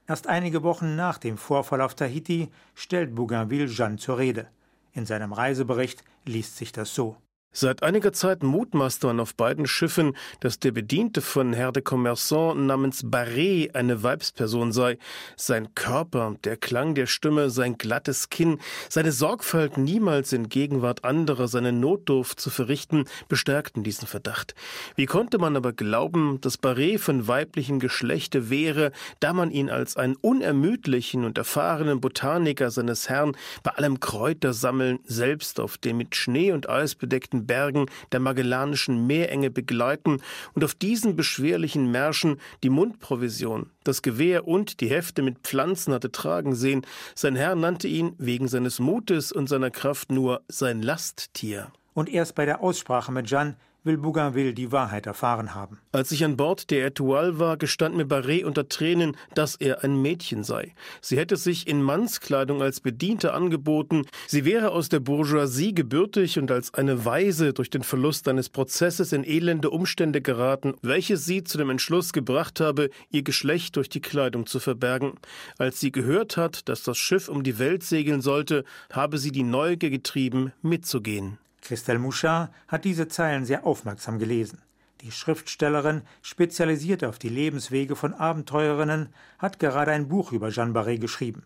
Erst 0.06 0.26
einige 0.26 0.62
Wochen 0.62 0.96
nach 0.96 1.18
dem 1.18 1.38
Vorfall 1.38 1.80
auf 1.80 1.94
Tahiti 1.94 2.50
stellt 2.74 3.14
Bougainville 3.14 3.66
Jeanne 3.66 3.96
zur 3.96 4.18
Rede. 4.18 4.48
In 4.92 5.06
seinem 5.06 5.32
Reisebericht 5.32 6.04
liest 6.24 6.56
sich 6.56 6.72
das 6.72 6.94
so. 6.94 7.16
Seit 7.56 7.84
einiger 7.84 8.12
Zeit 8.12 8.42
mutmaßt 8.42 9.04
man 9.04 9.20
auf 9.20 9.36
beiden 9.36 9.68
Schiffen, 9.68 10.16
dass 10.40 10.58
der 10.58 10.72
Bediente 10.72 11.20
von 11.20 11.52
Herr 11.52 11.70
de 11.70 11.84
Commerçant 11.84 12.56
namens 12.66 13.04
Barré 13.04 13.72
eine 13.76 14.02
Weibsperson 14.02 14.72
sei. 14.72 14.98
Sein 15.36 15.72
Körper, 15.76 16.34
der 16.42 16.56
Klang 16.56 16.96
der 16.96 17.06
Stimme, 17.06 17.50
sein 17.50 17.78
glattes 17.78 18.28
Kinn, 18.28 18.58
seine 18.88 19.12
Sorgfalt, 19.12 19.78
niemals 19.78 20.32
in 20.32 20.48
Gegenwart 20.48 21.04
anderer 21.04 21.46
seine 21.46 21.70
Notdurft 21.70 22.40
zu 22.40 22.50
verrichten, 22.50 23.04
bestärkten 23.28 23.84
diesen 23.84 24.08
Verdacht. 24.08 24.56
Wie 24.96 25.06
konnte 25.06 25.38
man 25.38 25.54
aber 25.54 25.72
glauben, 25.72 26.40
dass 26.40 26.60
Barré 26.60 26.98
von 26.98 27.28
weiblichem 27.28 27.78
Geschlechte 27.78 28.50
wäre, 28.50 28.90
da 29.20 29.32
man 29.32 29.52
ihn 29.52 29.70
als 29.70 29.96
einen 29.96 30.16
unermüdlichen 30.16 31.24
und 31.24 31.38
erfahrenen 31.38 32.00
Botaniker 32.00 32.72
seines 32.72 33.08
Herrn 33.08 33.36
bei 33.62 33.70
allem 33.70 34.00
Kräutersammeln 34.00 34.98
selbst 35.04 35.60
auf 35.60 35.78
dem 35.78 35.98
mit 35.98 36.16
Schnee 36.16 36.50
und 36.50 36.68
Eis 36.68 36.96
bedeckten 36.96 37.43
Bergen 37.46 37.86
der 38.12 38.20
Magellanischen 38.20 39.06
Meerenge 39.06 39.50
begleiten 39.50 40.20
und 40.54 40.64
auf 40.64 40.74
diesen 40.74 41.16
beschwerlichen 41.16 41.90
Märschen 41.90 42.40
die 42.62 42.70
Mundprovision, 42.70 43.70
das 43.84 44.02
Gewehr 44.02 44.46
und 44.46 44.80
die 44.80 44.88
Hefte 44.88 45.22
mit 45.22 45.38
Pflanzen 45.38 45.92
hatte 45.92 46.12
tragen 46.12 46.54
sehen. 46.54 46.86
Sein 47.14 47.36
Herr 47.36 47.54
nannte 47.54 47.88
ihn 47.88 48.14
wegen 48.18 48.48
seines 48.48 48.78
Mutes 48.78 49.32
und 49.32 49.48
seiner 49.48 49.70
Kraft 49.70 50.10
nur 50.10 50.42
sein 50.48 50.82
Lasttier. 50.82 51.72
Und 51.94 52.08
erst 52.08 52.34
bei 52.34 52.44
der 52.44 52.60
Aussprache 52.60 53.12
mit 53.12 53.28
Jeanne 53.28 53.56
will 53.84 53.98
Bougainville 53.98 54.54
die 54.54 54.72
Wahrheit 54.72 55.06
erfahren 55.06 55.54
haben. 55.54 55.78
Als 55.92 56.10
ich 56.10 56.24
an 56.24 56.36
Bord 56.36 56.70
der 56.70 56.86
Etoile 56.86 57.38
war, 57.38 57.56
gestand 57.56 57.96
mir 57.96 58.06
Barré 58.06 58.44
unter 58.44 58.68
Tränen, 58.68 59.16
dass 59.34 59.54
er 59.54 59.84
ein 59.84 60.00
Mädchen 60.00 60.42
sei. 60.42 60.74
Sie 61.00 61.16
hätte 61.16 61.36
sich 61.36 61.68
in 61.68 61.82
Mannskleidung 61.82 62.62
als 62.62 62.80
Bediente 62.80 63.34
angeboten, 63.34 64.06
sie 64.26 64.44
wäre 64.44 64.70
aus 64.70 64.88
der 64.88 65.00
Bourgeoisie 65.00 65.74
gebürtig 65.74 66.38
und 66.38 66.50
als 66.50 66.72
eine 66.74 67.04
Weise 67.04 67.52
durch 67.52 67.70
den 67.70 67.82
Verlust 67.82 68.26
eines 68.28 68.48
Prozesses 68.48 69.12
in 69.12 69.24
elende 69.24 69.70
Umstände 69.70 70.22
geraten, 70.22 70.74
welches 70.82 71.26
sie 71.26 71.44
zu 71.44 71.58
dem 71.58 71.70
Entschluss 71.70 72.12
gebracht 72.12 72.60
habe, 72.60 72.90
ihr 73.10 73.22
Geschlecht 73.22 73.76
durch 73.76 73.88
die 73.88 74.00
Kleidung 74.00 74.46
zu 74.46 74.60
verbergen. 74.60 75.14
Als 75.58 75.80
sie 75.80 75.92
gehört 75.92 76.36
hat, 76.36 76.68
dass 76.68 76.82
das 76.82 76.96
Schiff 76.96 77.28
um 77.28 77.42
die 77.42 77.58
Welt 77.58 77.82
segeln 77.82 78.22
sollte, 78.22 78.64
habe 78.90 79.18
sie 79.18 79.32
die 79.32 79.42
Neugier 79.42 79.90
getrieben, 79.90 80.52
mitzugehen. 80.62 81.38
Christelle 81.64 81.98
Mouchard 81.98 82.52
hat 82.68 82.84
diese 82.84 83.08
Zeilen 83.08 83.46
sehr 83.46 83.66
aufmerksam 83.66 84.18
gelesen. 84.18 84.60
Die 85.00 85.10
Schriftstellerin, 85.10 86.02
spezialisiert 86.22 87.04
auf 87.04 87.18
die 87.18 87.28
Lebenswege 87.28 87.96
von 87.96 88.14
Abenteurerinnen, 88.14 89.08
hat 89.38 89.58
gerade 89.58 89.90
ein 89.90 90.08
Buch 90.08 90.32
über 90.32 90.50
Jeanne 90.50 90.72
Barré 90.72 90.98
geschrieben. 90.98 91.42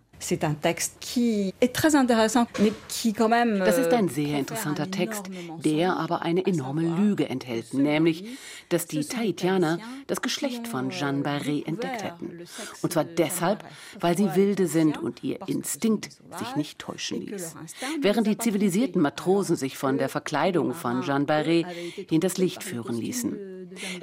Das 3.61 3.79
ist 3.79 3.93
ein 3.93 4.09
sehr 4.09 4.39
interessanter 4.39 4.91
Text, 4.91 5.31
der 5.65 5.97
aber 5.97 6.23
eine 6.23 6.45
enorme 6.45 6.83
Lüge 6.83 7.29
enthält, 7.29 7.75
nämlich, 7.75 8.25
dass 8.69 8.87
die 8.87 9.05
Tahitianer 9.05 9.79
das 10.07 10.21
Geschlecht 10.21 10.67
von 10.69 10.91
Jeanne 10.91 11.23
Barré 11.23 11.67
entdeckt 11.67 12.03
hätten. 12.03 12.41
Und 12.83 12.93
zwar 12.93 13.05
deshalb, 13.05 13.65
weil 14.01 14.17
sie 14.17 14.35
wilde 14.35 14.67
sind 14.67 14.99
und 14.99 15.23
ihr 15.23 15.39
Instinkt 15.47 16.11
sich 16.39 16.57
nicht 16.57 16.79
täuschen 16.79 17.23
ließ. 17.23 17.55
Während 18.01 18.27
die 18.27 18.39
zivilisierten 18.39 19.01
Matrosen 19.01 19.57
sich 19.57 19.79
von 19.79 19.99
der 19.99 20.09
Verkleidung 20.09 20.75
von 20.75 21.03
Jeanne 21.03 21.27
Barré 21.27 21.65
hinters 22.09 22.39
Licht 22.39 22.63
führen 22.63 22.97
ließen. 22.97 23.59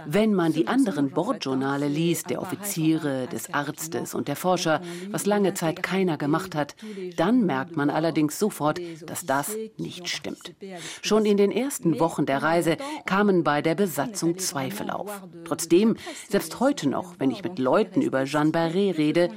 Wenn 0.06 0.34
man 0.34 0.54
die 0.54 0.68
anderen 0.68 1.10
Bordjournale 1.12 1.88
liest, 1.88 2.30
der 2.30 2.42
Offiziere, 2.42 3.28
des 3.28 3.54
Arztes 3.54 4.14
und 4.14 4.28
der 4.28 4.36
Forscher, 4.36 4.82
was 5.10 5.26
lange 5.26 5.54
Zeit 5.54 5.84
keiner 6.06 6.18
gemacht 6.18 6.56
hat, 6.56 6.76
dann 7.18 7.46
merkt 7.46 7.76
man 7.76 7.90
allerdings 7.90 8.38
sofort, 8.38 8.80
dass 9.06 9.26
das 9.26 9.56
nicht 9.78 10.08
stimmt. 10.08 10.54
Schon 11.02 11.26
in 11.26 11.38
den 11.38 11.52
ersten 11.52 12.00
Wochen 12.00 12.26
der 12.26 12.44
Reise 12.44 12.78
kamen 13.06 13.44
bei 13.44 13.62
der 13.62 13.76
Besatzung 13.76 14.38
Zweifel 14.38 14.92
auf. 14.92 15.24
Trotzdem, 15.46 15.98
selbst 16.30 16.60
heute 16.60 16.88
noch, 16.90 17.16
wenn 17.20 17.32
ich 17.32 17.44
mit 17.44 17.58
Leuten 17.58 18.02
über 18.02 18.26
Jeanne 18.26 18.52
Barré 18.52 18.96
rede, 18.96 19.30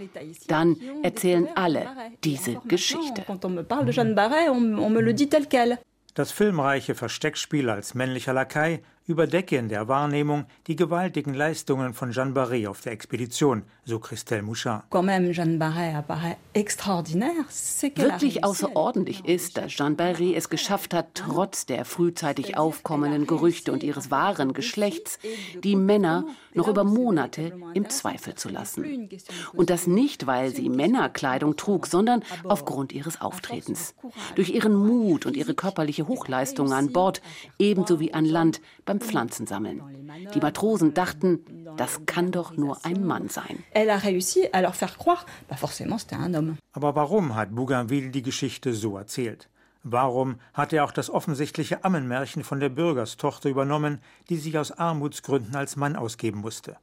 dann 0.47 0.77
erzählen 1.03 1.49
alle 1.55 1.87
diese 2.23 2.61
Geschichte. 2.67 3.25
Das 6.15 6.33
filmreiche 6.33 6.95
Versteckspiel 6.95 7.71
als 7.71 7.95
männlicher 7.95 8.33
Lakai 8.33 8.83
überdecke 9.09 9.57
in 9.57 9.69
der 9.69 9.89
Wahrnehmung 9.89 10.45
die 10.67 10.77
gewaltigen 10.77 11.35
Leistungen 11.35 11.95
von 11.95 12.13
Jeanne 12.13 12.33
Barré 12.33 12.69
auf 12.69 12.81
der 12.83 12.93
Expedition, 12.93 13.63
so 13.85 13.99
Christelle 13.99 14.43
Mouchard. 14.43 14.85
Wirklich 17.97 18.45
außerordentlich 18.45 19.25
ist, 19.25 19.57
dass 19.57 19.73
Jeanne 19.73 19.97
Barré 19.97 20.35
es 20.35 20.49
geschafft 20.51 20.93
hat, 20.95 21.15
trotz 21.15 21.67
der 21.67 21.85
frühzeitig 21.85 22.57
aufkommenden 22.57 23.27
Gerüchte 23.27 23.73
und 23.73 23.83
ihres 23.83 24.11
wahren 24.11 24.53
Geschlechts, 24.53 25.19
die 25.63 25.77
Männer 25.77 26.27
noch 26.55 26.69
über 26.69 26.85
Monate 26.85 27.53
im 27.75 27.89
Zweifel 27.89 28.35
zu 28.35 28.49
lassen. 28.49 29.09
Und 29.55 29.71
das 29.71 29.87
nicht, 29.87 30.27
weil 30.27 30.55
sie 30.55 30.69
Männerkleidung 30.69 31.57
trug, 31.57 31.87
sondern 31.87 32.23
aufgrund 32.45 32.93
ihres 32.93 33.21
Auftretens. 33.21 33.95
Durch 34.35 34.51
ihren 34.51 34.75
Mut 34.75 35.25
und 35.25 35.37
ihre 35.37 35.55
körperliche 35.55 36.09
Hochleistung 36.09 36.73
an 36.73 36.93
Bord, 36.93 37.23
ebenso 37.59 38.01
wie 38.01 38.13
an 38.13 38.25
Land 38.25 38.61
beim 38.85 38.98
beim 38.99 39.09
Pflanzensammeln. 39.09 39.83
Die 40.35 40.41
Matrosen 40.41 40.95
dachten, 40.95 41.41
das 41.77 42.05
kann 42.07 42.31
doch 42.31 42.57
nur 42.57 42.85
ein 42.85 43.05
Mann 43.05 43.29
sein. 43.29 43.65
Aber 46.73 46.95
warum 46.95 47.35
hat 47.35 47.55
Bougainville 47.55 48.11
die 48.11 48.23
Geschichte 48.23 48.75
so 48.75 48.97
erzählt? 48.97 49.49
Warum 49.85 50.41
hat 50.55 50.73
er 50.73 50.85
auch 50.85 50.93
das 50.93 51.09
offensichtliche 51.09 51.85
Ammenmärchen 51.85 52.43
von 52.43 52.61
der 52.61 52.69
Bürgerstochter 52.69 53.49
übernommen, 53.49 54.01
die 54.29 54.37
sich 54.37 54.59
aus 54.59 54.73
Armutsgründen 54.73 55.55
als 55.55 55.77
Mann 55.77 55.97
ausgeben 55.97 56.41
musste? 56.41 56.77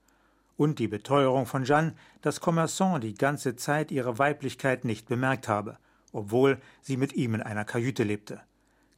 Und 0.58 0.80
die 0.80 0.88
Beteuerung 0.88 1.46
von 1.46 1.66
Jeanne, 1.66 1.94
dass 2.22 2.42
Commerçant 2.42 3.00
die 3.00 3.14
ganze 3.14 3.58
Zeit 3.58 3.92
ihre 3.92 4.18
Weiblichkeit 4.18 4.86
nicht 4.86 5.10
bemerkt 5.10 5.50
habe, 5.50 5.78
obwohl 6.14 6.60
sie 6.82 6.96
mit 6.96 7.14
ihm 7.14 7.36
in 7.36 7.42
einer 7.42 7.66
Kajüte 7.66 8.04
lebte. 8.04 8.40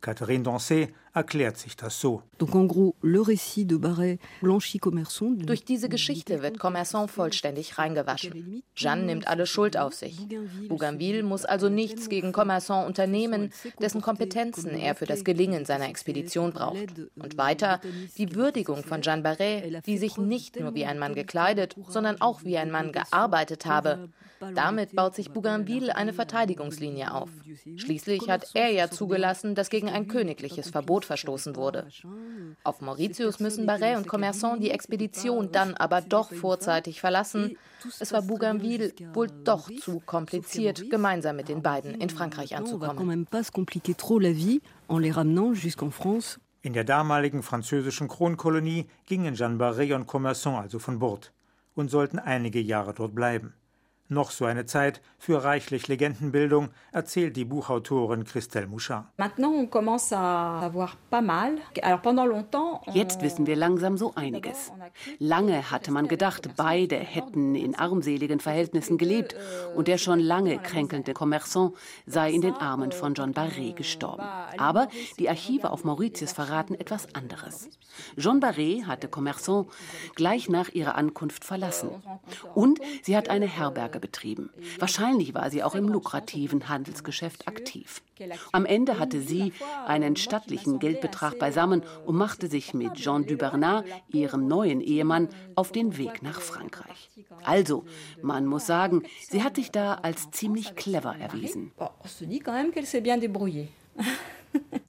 Catherine 0.01 0.43
Dancet 0.43 0.93
erklärt 1.17 1.57
sich 1.57 1.75
das 1.75 1.99
so. 1.99 2.21
Durch 2.37 2.51
diese 5.65 5.89
Geschichte 5.89 6.43
wird 6.43 6.59
Commerçant 6.59 7.07
vollständig 7.07 7.77
reingewaschen. 7.77 8.63
Jeanne 8.75 9.03
nimmt 9.03 9.27
alle 9.27 9.47
Schuld 9.47 9.77
auf 9.77 9.93
sich. 9.93 10.17
Bougainville 10.69 11.23
muss 11.23 11.45
also 11.45 11.69
nichts 11.69 12.09
gegen 12.09 12.31
Commerçant 12.31 12.85
unternehmen, 12.85 13.51
dessen 13.81 14.01
Kompetenzen 14.01 14.77
er 14.77 14.95
für 14.95 15.05
das 15.05 15.23
Gelingen 15.23 15.65
seiner 15.65 15.89
Expedition 15.89 16.53
braucht. 16.53 16.93
Und 17.15 17.37
weiter 17.37 17.81
die 18.17 18.35
Würdigung 18.35 18.83
von 18.83 19.01
Jeanne 19.01 19.23
Barret, 19.23 19.85
die 19.85 19.97
sich 19.97 20.17
nicht 20.17 20.59
nur 20.59 20.75
wie 20.75 20.85
ein 20.85 20.99
Mann 20.99 21.15
gekleidet, 21.15 21.75
sondern 21.87 22.21
auch 22.21 22.43
wie 22.43 22.57
ein 22.57 22.71
Mann 22.71 22.91
gearbeitet 22.91 23.65
habe. 23.65 24.09
Damit 24.53 24.95
baut 24.95 25.15
sich 25.15 25.31
Bougainville 25.31 25.95
eine 25.95 26.13
Verteidigungslinie 26.13 27.13
auf. 27.13 27.29
Schließlich 27.75 28.29
hat 28.29 28.51
er 28.53 28.69
ja 28.69 28.89
zugelassen, 28.89 29.55
dass 29.55 29.69
gegen 29.69 29.89
ein 29.89 30.07
königliches 30.07 30.69
Verbot 30.69 31.05
verstoßen 31.07 31.55
wurde. 31.55 31.87
Auf 32.63 32.81
Mauritius 32.81 33.39
müssen 33.39 33.65
Barret 33.65 33.97
und 33.97 34.07
Commerçant 34.07 34.59
die 34.59 34.71
Expedition 34.71 35.51
dann 35.51 35.73
aber 35.73 36.01
doch 36.01 36.31
vorzeitig 36.31 37.01
verlassen. 37.01 37.57
Es 37.99 38.11
war 38.11 38.21
Bougainville 38.21 38.93
wohl 39.13 39.27
doch 39.27 39.69
zu 39.79 39.99
kompliziert, 39.99 40.89
gemeinsam 40.89 41.35
mit 41.35 41.49
den 41.49 41.61
beiden 41.61 41.95
in 41.95 42.09
Frankreich 42.09 42.55
anzukommen. 42.55 43.27
In 46.61 46.73
der 46.73 46.83
damaligen 46.83 47.43
französischen 47.43 48.07
Kronkolonie 48.07 48.87
gingen 49.05 49.35
Jeanne 49.35 49.57
Barret 49.57 49.93
und 49.93 50.07
Commerçant 50.07 50.59
also 50.59 50.79
von 50.79 50.99
Bord 50.99 51.31
und 51.75 51.89
sollten 51.89 52.19
einige 52.19 52.59
Jahre 52.59 52.93
dort 52.93 53.15
bleiben. 53.15 53.53
Noch 54.09 54.31
so 54.31 54.45
eine 54.45 54.65
Zeit 54.65 55.01
für 55.17 55.43
reichlich 55.43 55.89
Legendenbildung, 55.89 56.69
erzählt 56.93 57.35
die 57.35 57.43
Buchautorin 57.43 58.23
Christelle 58.23 58.67
Mouchard. 58.67 59.05
Jetzt 62.93 63.21
wissen 63.21 63.47
wir 63.47 63.55
langsam 63.57 63.97
so 63.97 64.13
einiges. 64.15 64.71
Lange 65.19 65.71
hatte 65.71 65.91
man 65.91 66.07
gedacht, 66.07 66.51
beide 66.55 66.95
hätten 66.95 67.55
in 67.55 67.75
armseligen 67.75 68.39
Verhältnissen 68.39 68.97
gelebt 68.97 69.35
und 69.75 69.89
der 69.89 69.97
schon 69.97 70.19
lange 70.19 70.57
kränkelnde 70.59 71.11
Commerçant 71.11 71.73
sei 72.05 72.31
in 72.31 72.41
den 72.41 72.53
Armen 72.53 72.93
von 72.93 73.13
John 73.13 73.33
Barré 73.33 73.73
gestorben. 73.73 74.23
Aber 74.57 74.87
die 75.19 75.27
Archive 75.27 75.69
auf 75.69 75.83
Mauritius 75.83 76.31
verraten 76.31 76.75
etwas 76.75 77.13
anderes. 77.13 77.67
John 78.15 78.39
Barré 78.39 78.85
hatte 78.85 79.07
Commerçant 79.07 79.67
gleich 80.15 80.47
nach 80.47 80.69
ihrer 80.69 80.95
Ankunft 80.95 81.43
verlassen. 81.43 81.89
Und 82.55 82.79
sie 83.03 83.17
hat 83.17 83.27
eine 83.27 83.47
Herberge 83.47 83.96
Anlage 83.97 83.99
betrieben. 83.99 84.49
Wahrscheinlich 84.79 85.33
war 85.33 85.49
sie 85.49 85.63
auch 85.63 85.75
im 85.75 85.87
lukrativen 85.87 86.69
Handelsgeschäft 86.69 87.47
aktiv. 87.47 88.01
Am 88.51 88.65
Ende 88.65 88.99
hatte 88.99 89.21
sie 89.21 89.53
einen 89.85 90.15
stattlichen 90.15 90.79
Geldbetrag 90.79 91.37
beisammen 91.39 91.83
und 92.05 92.15
machte 92.15 92.47
sich 92.47 92.73
mit 92.73 92.93
Jean 92.93 93.25
Dubernat, 93.25 93.85
ihrem 94.09 94.47
neuen 94.47 94.81
Ehemann, 94.81 95.29
auf 95.55 95.71
den 95.71 95.97
Weg 95.97 96.23
nach 96.23 96.41
Frankreich. 96.41 97.09
Also, 97.43 97.85
man 98.21 98.45
muss 98.45 98.65
sagen, 98.65 99.03
sie 99.29 99.43
hat 99.43 99.55
sich 99.55 99.71
da 99.71 99.95
als 99.95 100.31
ziemlich 100.31 100.75
clever 100.75 101.15
erwiesen. 101.17 101.71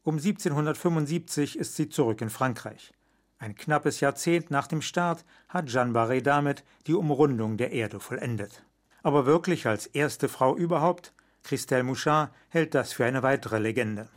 Um 0.05 0.15
1775 0.15 1.59
ist 1.59 1.77
sie 1.77 1.91
zurück 1.91 2.23
in 2.23 2.31
Frankreich. 2.31 2.95
Ein 3.39 3.55
knappes 3.55 4.01
Jahrzehnt 4.01 4.51
nach 4.51 4.67
dem 4.67 4.81
Start 4.81 5.27
hat 5.49 5.67
Jeanne 5.69 5.93
Barré 5.93 6.23
damit 6.23 6.65
die 6.87 6.95
Umrundung 6.95 7.59
der 7.59 7.73
Erde 7.73 8.01
vollendet 8.01 8.65
aber 9.03 9.27
wirklich 9.27 9.67
als 9.67 9.87
erste 9.87 10.29
Frau 10.29 10.57
überhaupt 10.57 11.13
Christelle 11.49 11.83
Mouchard 11.83 12.31
hält 12.51 12.75
das 12.75 12.93
für 12.93 13.07
eine 13.07 13.23
weitere 13.23 13.59
Legende. 13.59 14.09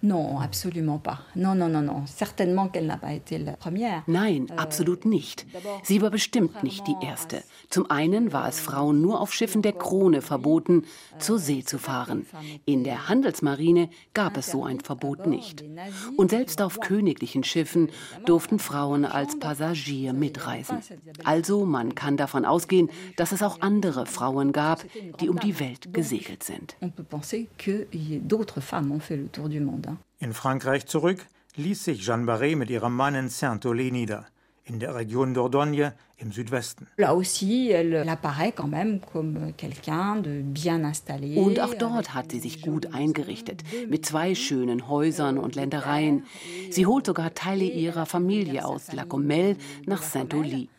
Nein, 4.05 4.47
euh, 4.49 4.55
absolut 4.55 5.05
nicht. 5.05 5.45
Sie 5.83 6.01
war 6.01 6.09
bestimmt 6.09 6.61
nicht 6.61 6.85
die 6.87 6.95
erste. 7.01 7.41
Zum 7.69 7.89
einen 7.89 8.33
war 8.33 8.49
es 8.49 8.59
Frauen 8.59 9.01
nur 9.01 9.21
auf 9.21 9.33
Schiffen 9.33 9.61
der 9.61 9.71
Krone 9.71 10.21
verboten, 10.21 10.83
zur 11.19 11.39
See 11.39 11.63
zu 11.63 11.77
fahren. 11.77 12.25
In 12.65 12.83
der 12.83 13.07
Handelsmarine 13.07 13.89
gab 14.13 14.35
es 14.35 14.47
so 14.47 14.65
ein 14.65 14.81
Verbot 14.81 15.25
nicht. 15.25 15.63
Und 16.17 16.31
selbst 16.31 16.61
auf 16.61 16.81
königlichen 16.81 17.45
Schiffen 17.45 17.91
durften 18.25 18.59
Frauen 18.59 19.05
als 19.05 19.39
Passagier 19.39 20.11
mitreisen. 20.11 20.79
Also 21.23 21.65
man 21.65 21.95
kann 21.95 22.17
davon 22.17 22.43
ausgehen, 22.43 22.89
dass 23.15 23.31
es 23.31 23.41
auch 23.41 23.61
andere 23.61 24.05
Frauen 24.05 24.51
gab, 24.51 24.83
die 25.21 25.29
um 25.29 25.39
die 25.39 25.59
Welt 25.61 25.93
gesegelt 25.93 26.43
sind 26.43 26.75
penser 27.21 27.47
que 27.57 27.87
d'autres 28.19 28.61
femmes 28.61 28.91
ont 28.91 28.99
fait 28.99 29.17
le 29.17 29.27
tour 29.27 29.47
du 29.47 29.59
monde. 29.59 29.95
In 30.21 30.33
Frankreich 30.33 30.87
zurück 30.87 31.27
ließ 31.55 31.83
sich 31.83 32.03
Jeanne 32.03 32.25
Barré 32.25 32.55
mit 32.55 32.69
ihrem 32.69 32.95
Mann 32.95 33.15
in 33.15 33.29
Saint-Olé 33.29 33.91
nieder, 33.91 34.25
in 34.65 34.79
der 34.79 34.95
Region 34.95 35.33
Dordogne 35.33 35.93
im 36.17 36.31
Südwesten. 36.31 36.87
Und 36.97 37.05
auch 41.59 41.73
dort 41.73 42.13
hat 42.13 42.31
sie 42.31 42.39
sich 42.39 42.61
gut 42.61 42.93
eingerichtet, 42.93 43.63
mit 43.89 44.05
zwei 44.05 44.35
schönen 44.35 44.87
Häusern 44.87 45.37
und 45.37 45.55
Ländereien. 45.55 46.23
Sie 46.69 46.85
holt 46.85 47.05
sogar 47.05 47.33
Teile 47.33 47.65
ihrer 47.65 48.05
Familie 48.05 48.65
aus 48.65 48.93
La 48.93 49.05
Comelle 49.05 49.57
nach 49.85 50.01
Saint-Olly. 50.01 50.69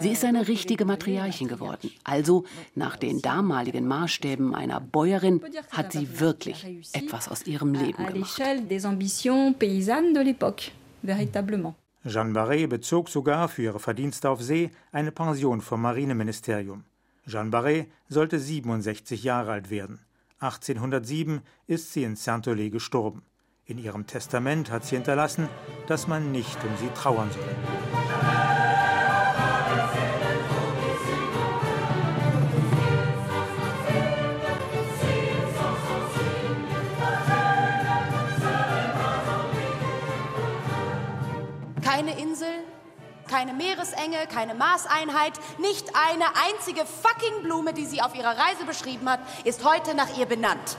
Sie 0.00 0.10
ist 0.10 0.24
eine 0.24 0.48
richtige 0.48 0.84
Matriarchin 0.84 1.48
geworden. 1.48 1.90
Also 2.04 2.44
nach 2.74 2.96
den 2.96 3.20
damaligen 3.22 3.86
Maßstäben 3.86 4.54
einer 4.54 4.80
Bäuerin 4.80 5.40
hat 5.70 5.92
sie 5.92 6.20
wirklich 6.20 6.64
etwas 6.92 7.28
aus 7.28 7.46
ihrem 7.46 7.74
Leben 7.74 8.06
gemacht. 8.06 8.40
Jeanne 12.04 12.32
Barré 12.32 12.66
bezog 12.66 13.08
sogar 13.08 13.48
für 13.48 13.62
ihre 13.62 13.78
Verdienste 13.78 14.28
auf 14.28 14.42
See 14.42 14.70
eine 14.90 15.12
Pension 15.12 15.60
vom 15.60 15.82
Marineministerium. 15.82 16.84
Jeanne 17.26 17.50
Barré 17.50 17.86
sollte 18.08 18.40
67 18.40 19.22
Jahre 19.22 19.52
alt 19.52 19.70
werden. 19.70 20.00
1807 20.40 21.42
ist 21.68 21.92
sie 21.92 22.02
in 22.02 22.16
Saint-Olé 22.16 22.70
gestorben. 22.70 23.22
In 23.64 23.78
ihrem 23.78 24.06
Testament 24.06 24.72
hat 24.72 24.84
sie 24.84 24.96
hinterlassen, 24.96 25.48
dass 25.86 26.08
man 26.08 26.32
nicht 26.32 26.58
um 26.64 26.76
sie 26.78 26.92
trauern 26.94 27.30
soll. 27.30 28.51
Keine 43.32 43.54
Meeresenge, 43.54 44.18
keine 44.30 44.54
Maßeinheit, 44.54 45.32
nicht 45.56 45.86
eine 45.96 46.26
einzige 46.50 46.82
fucking 46.84 47.42
Blume, 47.42 47.72
die 47.72 47.86
sie 47.86 48.02
auf 48.02 48.14
ihrer 48.14 48.36
Reise 48.36 48.66
beschrieben 48.66 49.08
hat, 49.08 49.20
ist 49.44 49.64
heute 49.64 49.94
nach 49.94 50.18
ihr 50.18 50.26
benannt. 50.26 50.76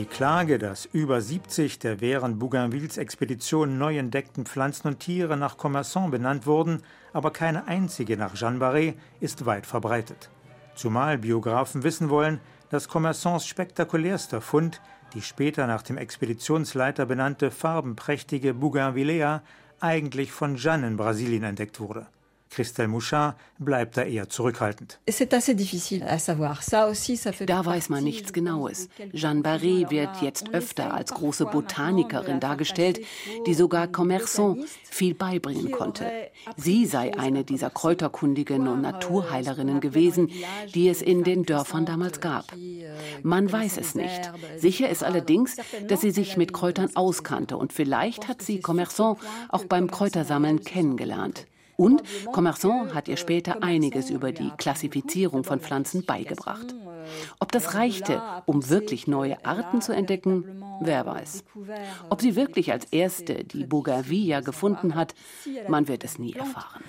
Die 0.00 0.06
Klage, 0.06 0.58
dass 0.58 0.86
über 0.86 1.20
70 1.20 1.78
der 1.78 2.00
während 2.00 2.38
Bougainvilles 2.38 2.96
Expedition 2.96 3.76
neu 3.76 3.98
entdeckten 3.98 4.46
Pflanzen 4.46 4.88
und 4.88 5.00
Tiere 5.00 5.36
nach 5.36 5.58
Commerçant 5.58 6.08
benannt 6.08 6.46
wurden, 6.46 6.82
aber 7.12 7.30
keine 7.32 7.68
einzige 7.68 8.16
nach 8.16 8.32
Jeanne 8.32 8.58
Barré, 8.58 8.94
ist 9.20 9.44
weit 9.44 9.66
verbreitet. 9.66 10.30
Zumal 10.74 11.18
Biografen 11.18 11.82
wissen 11.82 12.08
wollen, 12.08 12.40
dass 12.70 12.88
Commerçants 12.88 13.46
spektakulärster 13.46 14.40
Fund, 14.40 14.80
die 15.12 15.20
später 15.20 15.66
nach 15.66 15.82
dem 15.82 15.98
Expeditionsleiter 15.98 17.04
benannte 17.04 17.50
farbenprächtige 17.50 18.54
Bougainvillea, 18.54 19.42
eigentlich 19.80 20.32
von 20.32 20.56
Jeanne 20.56 20.86
in 20.86 20.96
Brasilien 20.96 21.44
entdeckt 21.44 21.78
wurde. 21.78 22.06
Christelle 22.50 22.88
Mouchard 22.88 23.36
bleibt 23.58 23.96
da 23.96 24.02
eher 24.02 24.28
zurückhaltend. 24.28 24.98
Da 27.46 27.66
weiß 27.66 27.88
man 27.88 28.04
nichts 28.04 28.32
Genaues. 28.32 28.88
Jeanne 29.12 29.42
Barré 29.42 29.88
wird 29.90 30.20
jetzt 30.20 30.52
öfter 30.52 30.92
als 30.92 31.12
große 31.14 31.46
Botanikerin 31.46 32.40
dargestellt, 32.40 33.00
die 33.46 33.54
sogar 33.54 33.86
Commerçant 33.86 34.64
viel 34.82 35.14
beibringen 35.14 35.70
konnte. 35.70 36.10
Sie 36.56 36.86
sei 36.86 37.16
eine 37.16 37.44
dieser 37.44 37.70
Kräuterkundigen 37.70 38.66
und 38.66 38.80
Naturheilerinnen 38.80 39.80
gewesen, 39.80 40.30
die 40.74 40.88
es 40.88 41.02
in 41.02 41.22
den 41.22 41.44
Dörfern 41.44 41.86
damals 41.86 42.20
gab. 42.20 42.46
Man 43.22 43.50
weiß 43.50 43.78
es 43.78 43.94
nicht. 43.94 44.32
Sicher 44.56 44.88
ist 44.88 45.04
allerdings, 45.04 45.56
dass 45.86 46.00
sie 46.00 46.10
sich 46.10 46.36
mit 46.36 46.52
Kräutern 46.52 46.96
auskannte 46.96 47.56
und 47.56 47.72
vielleicht 47.72 48.26
hat 48.26 48.42
sie 48.42 48.60
Commerçant 48.60 49.18
auch 49.50 49.66
beim 49.66 49.88
Kräutersammeln 49.88 50.64
kennengelernt. 50.64 51.46
Und 51.80 52.02
Commerçant 52.30 52.92
hat 52.92 53.08
ihr 53.08 53.16
später 53.16 53.62
einiges 53.62 54.10
über 54.10 54.32
die 54.32 54.50
Klassifizierung 54.58 55.44
von 55.44 55.60
Pflanzen 55.60 56.04
beigebracht. 56.04 56.74
Ob 57.38 57.50
das 57.52 57.74
reichte, 57.74 58.20
um 58.44 58.68
wirklich 58.68 59.06
neue 59.06 59.42
Arten 59.46 59.80
zu 59.80 59.92
entdecken, 59.92 60.62
wer 60.82 61.06
weiß. 61.06 61.42
Ob 62.10 62.20
sie 62.20 62.36
wirklich 62.36 62.70
als 62.70 62.84
erste 62.92 63.44
die 63.44 63.64
Bougainvillea 63.64 64.40
gefunden 64.40 64.94
hat, 64.94 65.14
man 65.68 65.88
wird 65.88 66.04
es 66.04 66.18
nie 66.18 66.34
erfahren. 66.34 66.84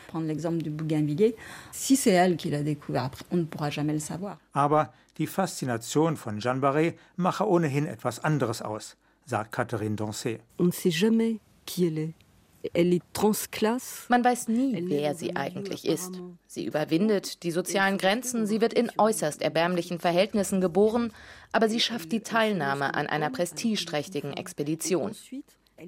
Aber 4.52 4.94
die 5.18 5.28
Faszination 5.28 6.18
von 6.18 6.40
Jeanne 6.40 6.60
Barré 6.60 6.96
mache 7.16 7.48
ohnehin 7.48 7.86
etwas 7.86 8.22
anderes 8.22 8.62
aus, 8.62 8.98
sagt 9.26 9.54
Catherine 9.54 9.96
Dancet. 9.96 10.42
On 10.60 10.66
ne 10.66 10.72
sait 10.74 10.92
jamais 10.92 11.40
qui 11.66 11.88
elle 11.88 11.98
est. 11.98 12.14
Man 14.10 14.24
weiß 14.24 14.48
nie, 14.48 14.86
wer 14.88 15.16
sie 15.16 15.36
eigentlich 15.36 15.86
ist. 15.86 16.22
Sie 16.48 16.66
überwindet 16.66 17.44
die 17.44 17.52
sozialen 17.52 17.98
Grenzen, 17.98 18.46
sie 18.46 18.62
wird 18.62 18.74
in 18.74 18.92
äußerst 18.98 19.42
erbärmlichen 19.42 20.00
Verhältnissen 20.00 20.62
geboren, 20.62 21.12
aber 21.52 21.70
sie 21.70 21.80
schafft 21.80 22.12
die 22.12 22.22
Teilnahme 22.22 22.94
an 22.94 23.08
einer 23.08 23.30
prestigeträchtigen 23.30 24.34
Expedition. 24.34 25.16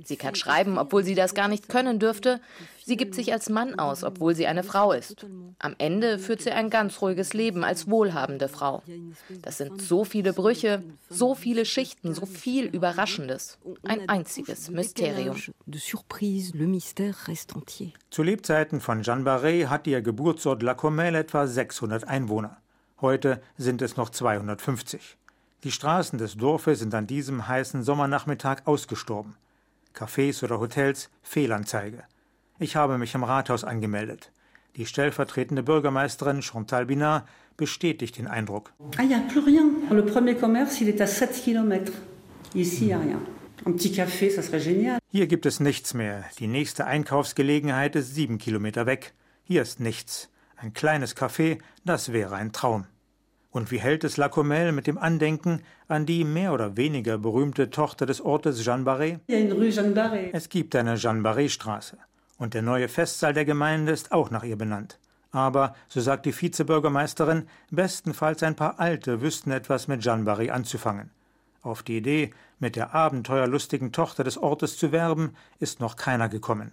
Sie 0.04 0.18
kann 0.18 0.36
schreiben, 0.36 0.78
obwohl 0.78 1.04
sie 1.04 1.16
das 1.16 1.34
gar 1.34 1.48
nicht 1.48 1.70
können 1.70 2.00
dürfte. 2.00 2.40
Sie 2.86 2.98
gibt 2.98 3.16
sich 3.16 3.32
als 3.32 3.50
Mann 3.50 3.80
aus, 3.80 4.04
obwohl 4.04 4.36
sie 4.36 4.48
eine 4.48 4.64
Frau 4.64 4.92
ist. 4.92 5.26
Am 5.60 5.76
Ende 5.78 6.20
führt 6.20 6.42
sie 6.42 6.52
ein 6.52 6.70
ganz 6.70 7.02
ruhiges 7.02 7.34
Leben 7.34 7.64
als 7.64 7.90
wohlhabende 7.90 8.50
Frau. 8.50 8.84
Das 9.42 9.58
sind 9.58 9.82
so 9.82 10.04
viele 10.04 10.34
Brüche, 10.34 10.84
so 11.10 11.36
viele 11.36 11.66
Schichten, 11.66 12.14
so 12.14 12.26
viel 12.26 12.66
Überraschendes. 12.66 13.58
Ein 13.84 14.10
einziges 14.10 14.70
Mysterium. 14.70 15.38
Zu 18.10 18.24
Lebzeiten 18.24 18.82
von 18.82 19.02
Jeanne 19.02 19.24
Barré 19.24 19.68
hat 19.68 19.88
ihr 19.88 20.02
Geburtsort 20.02 20.62
La 20.62 20.74
Comelle 20.74 21.20
etwa 21.20 21.48
600 21.48 22.08
Einwohner. 22.08 22.58
Heute 23.00 23.42
sind 23.58 23.82
es 23.82 23.98
noch 23.98 24.10
250. 24.10 25.18
Die 25.64 25.72
Straßen 25.72 26.20
des 26.20 26.36
Dorfes 26.36 26.80
sind 26.80 26.94
an 26.94 27.08
diesem 27.08 27.48
heißen 27.48 27.84
Sommernachmittag 27.84 28.64
ausgestorben. 28.66 29.38
Cafés 29.94 30.44
oder 30.44 30.60
Hotels 30.60 31.10
Fehlanzeige. 31.22 32.04
Ich 32.60 32.76
habe 32.76 32.98
mich 32.98 33.16
im 33.16 33.24
Rathaus 33.24 33.64
angemeldet. 33.64 34.32
Die 34.76 34.86
stellvertretende 34.86 35.64
Bürgermeisterin 35.64 36.42
Chantal 36.42 36.88
Binard 36.88 37.28
bestätigt 37.58 38.18
den 38.18 38.28
Eindruck. 38.28 38.74
Ah, 38.98 39.04
a 39.04 39.20
plus 39.30 39.46
rien. 39.46 39.72
Le 39.92 40.04
premier 40.04 40.36
commerce, 40.36 40.82
il 40.82 40.90
est 40.90 41.02
à 41.02 41.08
7 41.08 41.44
km. 41.44 41.92
Ici, 42.56 42.92
a 42.92 43.00
rien. 43.00 43.20
Un 43.66 43.74
petit 43.74 43.92
café, 43.92 44.30
ça 44.30 44.42
serait 44.42 44.60
génial. 44.60 45.00
Hier 45.12 45.28
gibt 45.28 45.46
es 45.46 45.60
nichts 45.60 45.94
mehr. 45.94 46.26
Die 46.40 46.48
nächste 46.48 46.86
Einkaufsgelegenheit 46.86 47.96
ist 47.96 48.16
sieben 48.16 48.38
Kilometer 48.38 48.86
weg. 48.86 49.14
Hier 49.44 49.62
ist 49.62 49.80
nichts. 49.80 50.30
Ein 50.58 50.74
kleines 50.74 51.16
Café, 51.16 51.60
das 51.86 52.12
wäre 52.12 52.36
ein 52.36 52.52
Traum. 52.52 52.86
Und 53.54 53.70
wie 53.70 53.80
hält 53.80 54.04
es 54.04 54.18
Lacomel 54.18 54.72
mit 54.72 54.88
dem 54.88 54.98
Andenken 54.98 55.62
an 55.88 56.08
die 56.08 56.24
mehr 56.24 56.54
oder 56.54 56.76
weniger 56.76 57.20
berühmte 57.20 57.70
Tochter 57.70 58.08
des 58.08 58.20
Ortes 58.20 58.66
Jeanne 58.66 58.84
Barré? 58.84 59.20
Es 60.34 60.50
gibt 60.50 60.76
eine 60.76 60.96
Jeanne 60.96 61.22
Barré 61.22 61.50
Straße. 61.50 61.98
Und 62.40 62.56
der 62.56 62.64
neue 62.64 62.88
Festsaal 62.88 63.34
der 63.34 63.46
Gemeinde 63.46 63.92
ist 63.92 64.12
auch 64.12 64.32
nach 64.32 64.44
ihr 64.44 64.56
benannt. 64.56 64.98
Aber, 65.30 65.76
so 65.88 66.02
sagt 66.02 66.26
die 66.26 66.34
Vizebürgermeisterin, 66.34 67.44
bestenfalls 67.70 68.42
ein 68.42 68.56
paar 68.56 68.80
Alte 68.80 69.22
wüssten 69.22 69.52
etwas 69.52 69.88
mit 69.88 70.02
Jeanne 70.02 70.24
Barré 70.24 70.50
anzufangen. 70.50 71.12
Auf 71.62 71.84
die 71.84 71.98
Idee, 71.98 72.32
mit 72.60 72.76
der 72.76 72.96
abenteuerlustigen 72.96 73.92
Tochter 73.92 74.24
des 74.24 74.38
Ortes 74.40 74.78
zu 74.78 74.92
werben, 74.92 75.36
ist 75.60 75.80
noch 75.80 75.96
keiner 75.96 76.28
gekommen. 76.28 76.72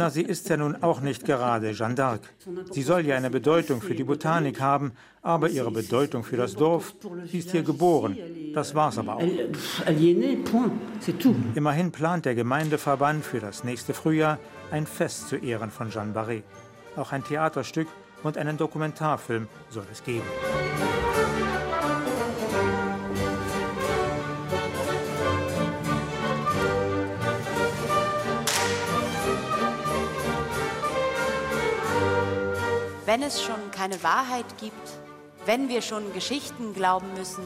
Na, 0.00 0.08
sie 0.08 0.22
ist 0.22 0.48
ja 0.48 0.56
nun 0.56 0.82
auch 0.82 1.02
nicht 1.02 1.26
gerade 1.26 1.72
Jeanne 1.72 1.94
d'Arc. 1.94 2.20
Sie 2.70 2.80
soll 2.80 3.04
ja 3.04 3.16
eine 3.18 3.28
Bedeutung 3.28 3.82
für 3.82 3.94
die 3.94 4.02
Botanik 4.02 4.58
haben, 4.58 4.92
aber 5.20 5.50
ihre 5.50 5.70
Bedeutung 5.70 6.24
für 6.24 6.38
das 6.38 6.54
Dorf, 6.54 6.94
sie 7.30 7.40
ist 7.40 7.50
hier 7.50 7.62
geboren. 7.62 8.16
Das 8.54 8.74
war's 8.74 8.96
aber 8.96 9.16
auch. 9.16 9.22
Immerhin 11.54 11.92
plant 11.92 12.24
der 12.24 12.34
Gemeindeverband 12.34 13.26
für 13.26 13.40
das 13.40 13.62
nächste 13.62 13.92
Frühjahr 13.92 14.38
ein 14.70 14.86
Fest 14.86 15.28
zu 15.28 15.36
Ehren 15.36 15.70
von 15.70 15.90
Jeanne 15.90 16.14
Barré. 16.14 16.44
Auch 16.96 17.12
ein 17.12 17.22
Theaterstück 17.22 17.88
und 18.22 18.38
einen 18.38 18.56
Dokumentarfilm 18.56 19.48
soll 19.68 19.84
es 19.92 20.02
geben. 20.02 20.24
Wenn 33.10 33.24
es 33.24 33.42
schon 33.42 33.72
keine 33.72 34.00
Wahrheit 34.04 34.46
gibt, 34.60 34.88
wenn 35.44 35.68
wir 35.68 35.82
schon 35.82 36.12
Geschichten 36.12 36.74
glauben 36.74 37.12
müssen, 37.14 37.42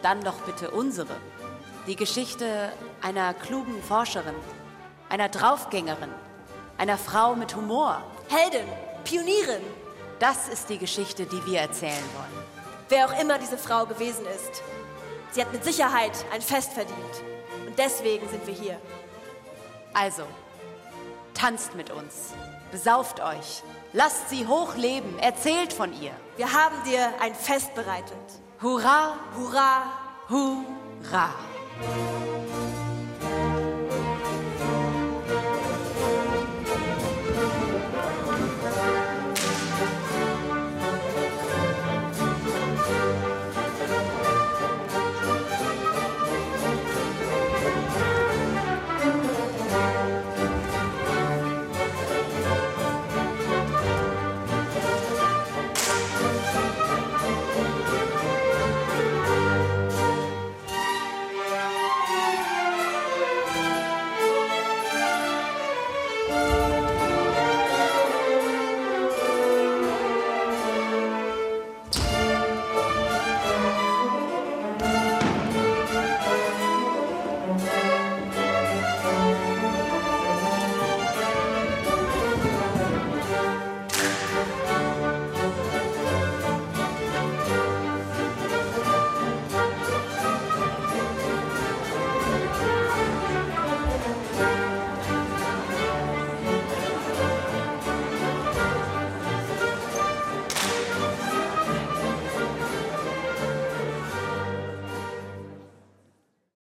dann 0.00 0.22
doch 0.22 0.42
bitte 0.42 0.70
unsere. 0.70 1.16
Die 1.88 1.96
Geschichte 1.96 2.70
einer 3.02 3.34
klugen 3.34 3.82
Forscherin, 3.82 4.36
einer 5.08 5.28
Draufgängerin, 5.28 6.12
einer 6.78 6.96
Frau 6.96 7.34
mit 7.34 7.56
Humor. 7.56 8.00
Heldin, 8.28 8.68
Pionierin. 9.02 9.60
Das 10.20 10.46
ist 10.46 10.68
die 10.68 10.78
Geschichte, 10.78 11.26
die 11.26 11.44
wir 11.46 11.62
erzählen 11.62 12.04
wollen. 12.14 12.44
Wer 12.90 13.06
auch 13.06 13.20
immer 13.20 13.40
diese 13.40 13.58
Frau 13.58 13.86
gewesen 13.86 14.24
ist, 14.26 14.62
sie 15.32 15.40
hat 15.40 15.52
mit 15.52 15.64
Sicherheit 15.64 16.12
ein 16.32 16.42
Fest 16.42 16.74
verdient. 16.74 17.24
Und 17.66 17.76
deswegen 17.76 18.28
sind 18.28 18.46
wir 18.46 18.54
hier. 18.54 18.80
Also, 19.94 20.22
tanzt 21.34 21.74
mit 21.74 21.90
uns, 21.90 22.34
besauft 22.70 23.18
euch, 23.18 23.64
Lasst 23.92 24.30
sie 24.30 24.46
hochleben, 24.46 25.18
erzählt 25.18 25.72
von 25.72 25.92
ihr. 26.00 26.12
Wir 26.36 26.52
haben 26.52 26.76
dir 26.84 27.12
ein 27.20 27.34
Fest 27.34 27.74
bereitet. 27.74 28.16
Hurra, 28.62 29.16
hurra, 29.36 29.82
hurra. 30.28 31.30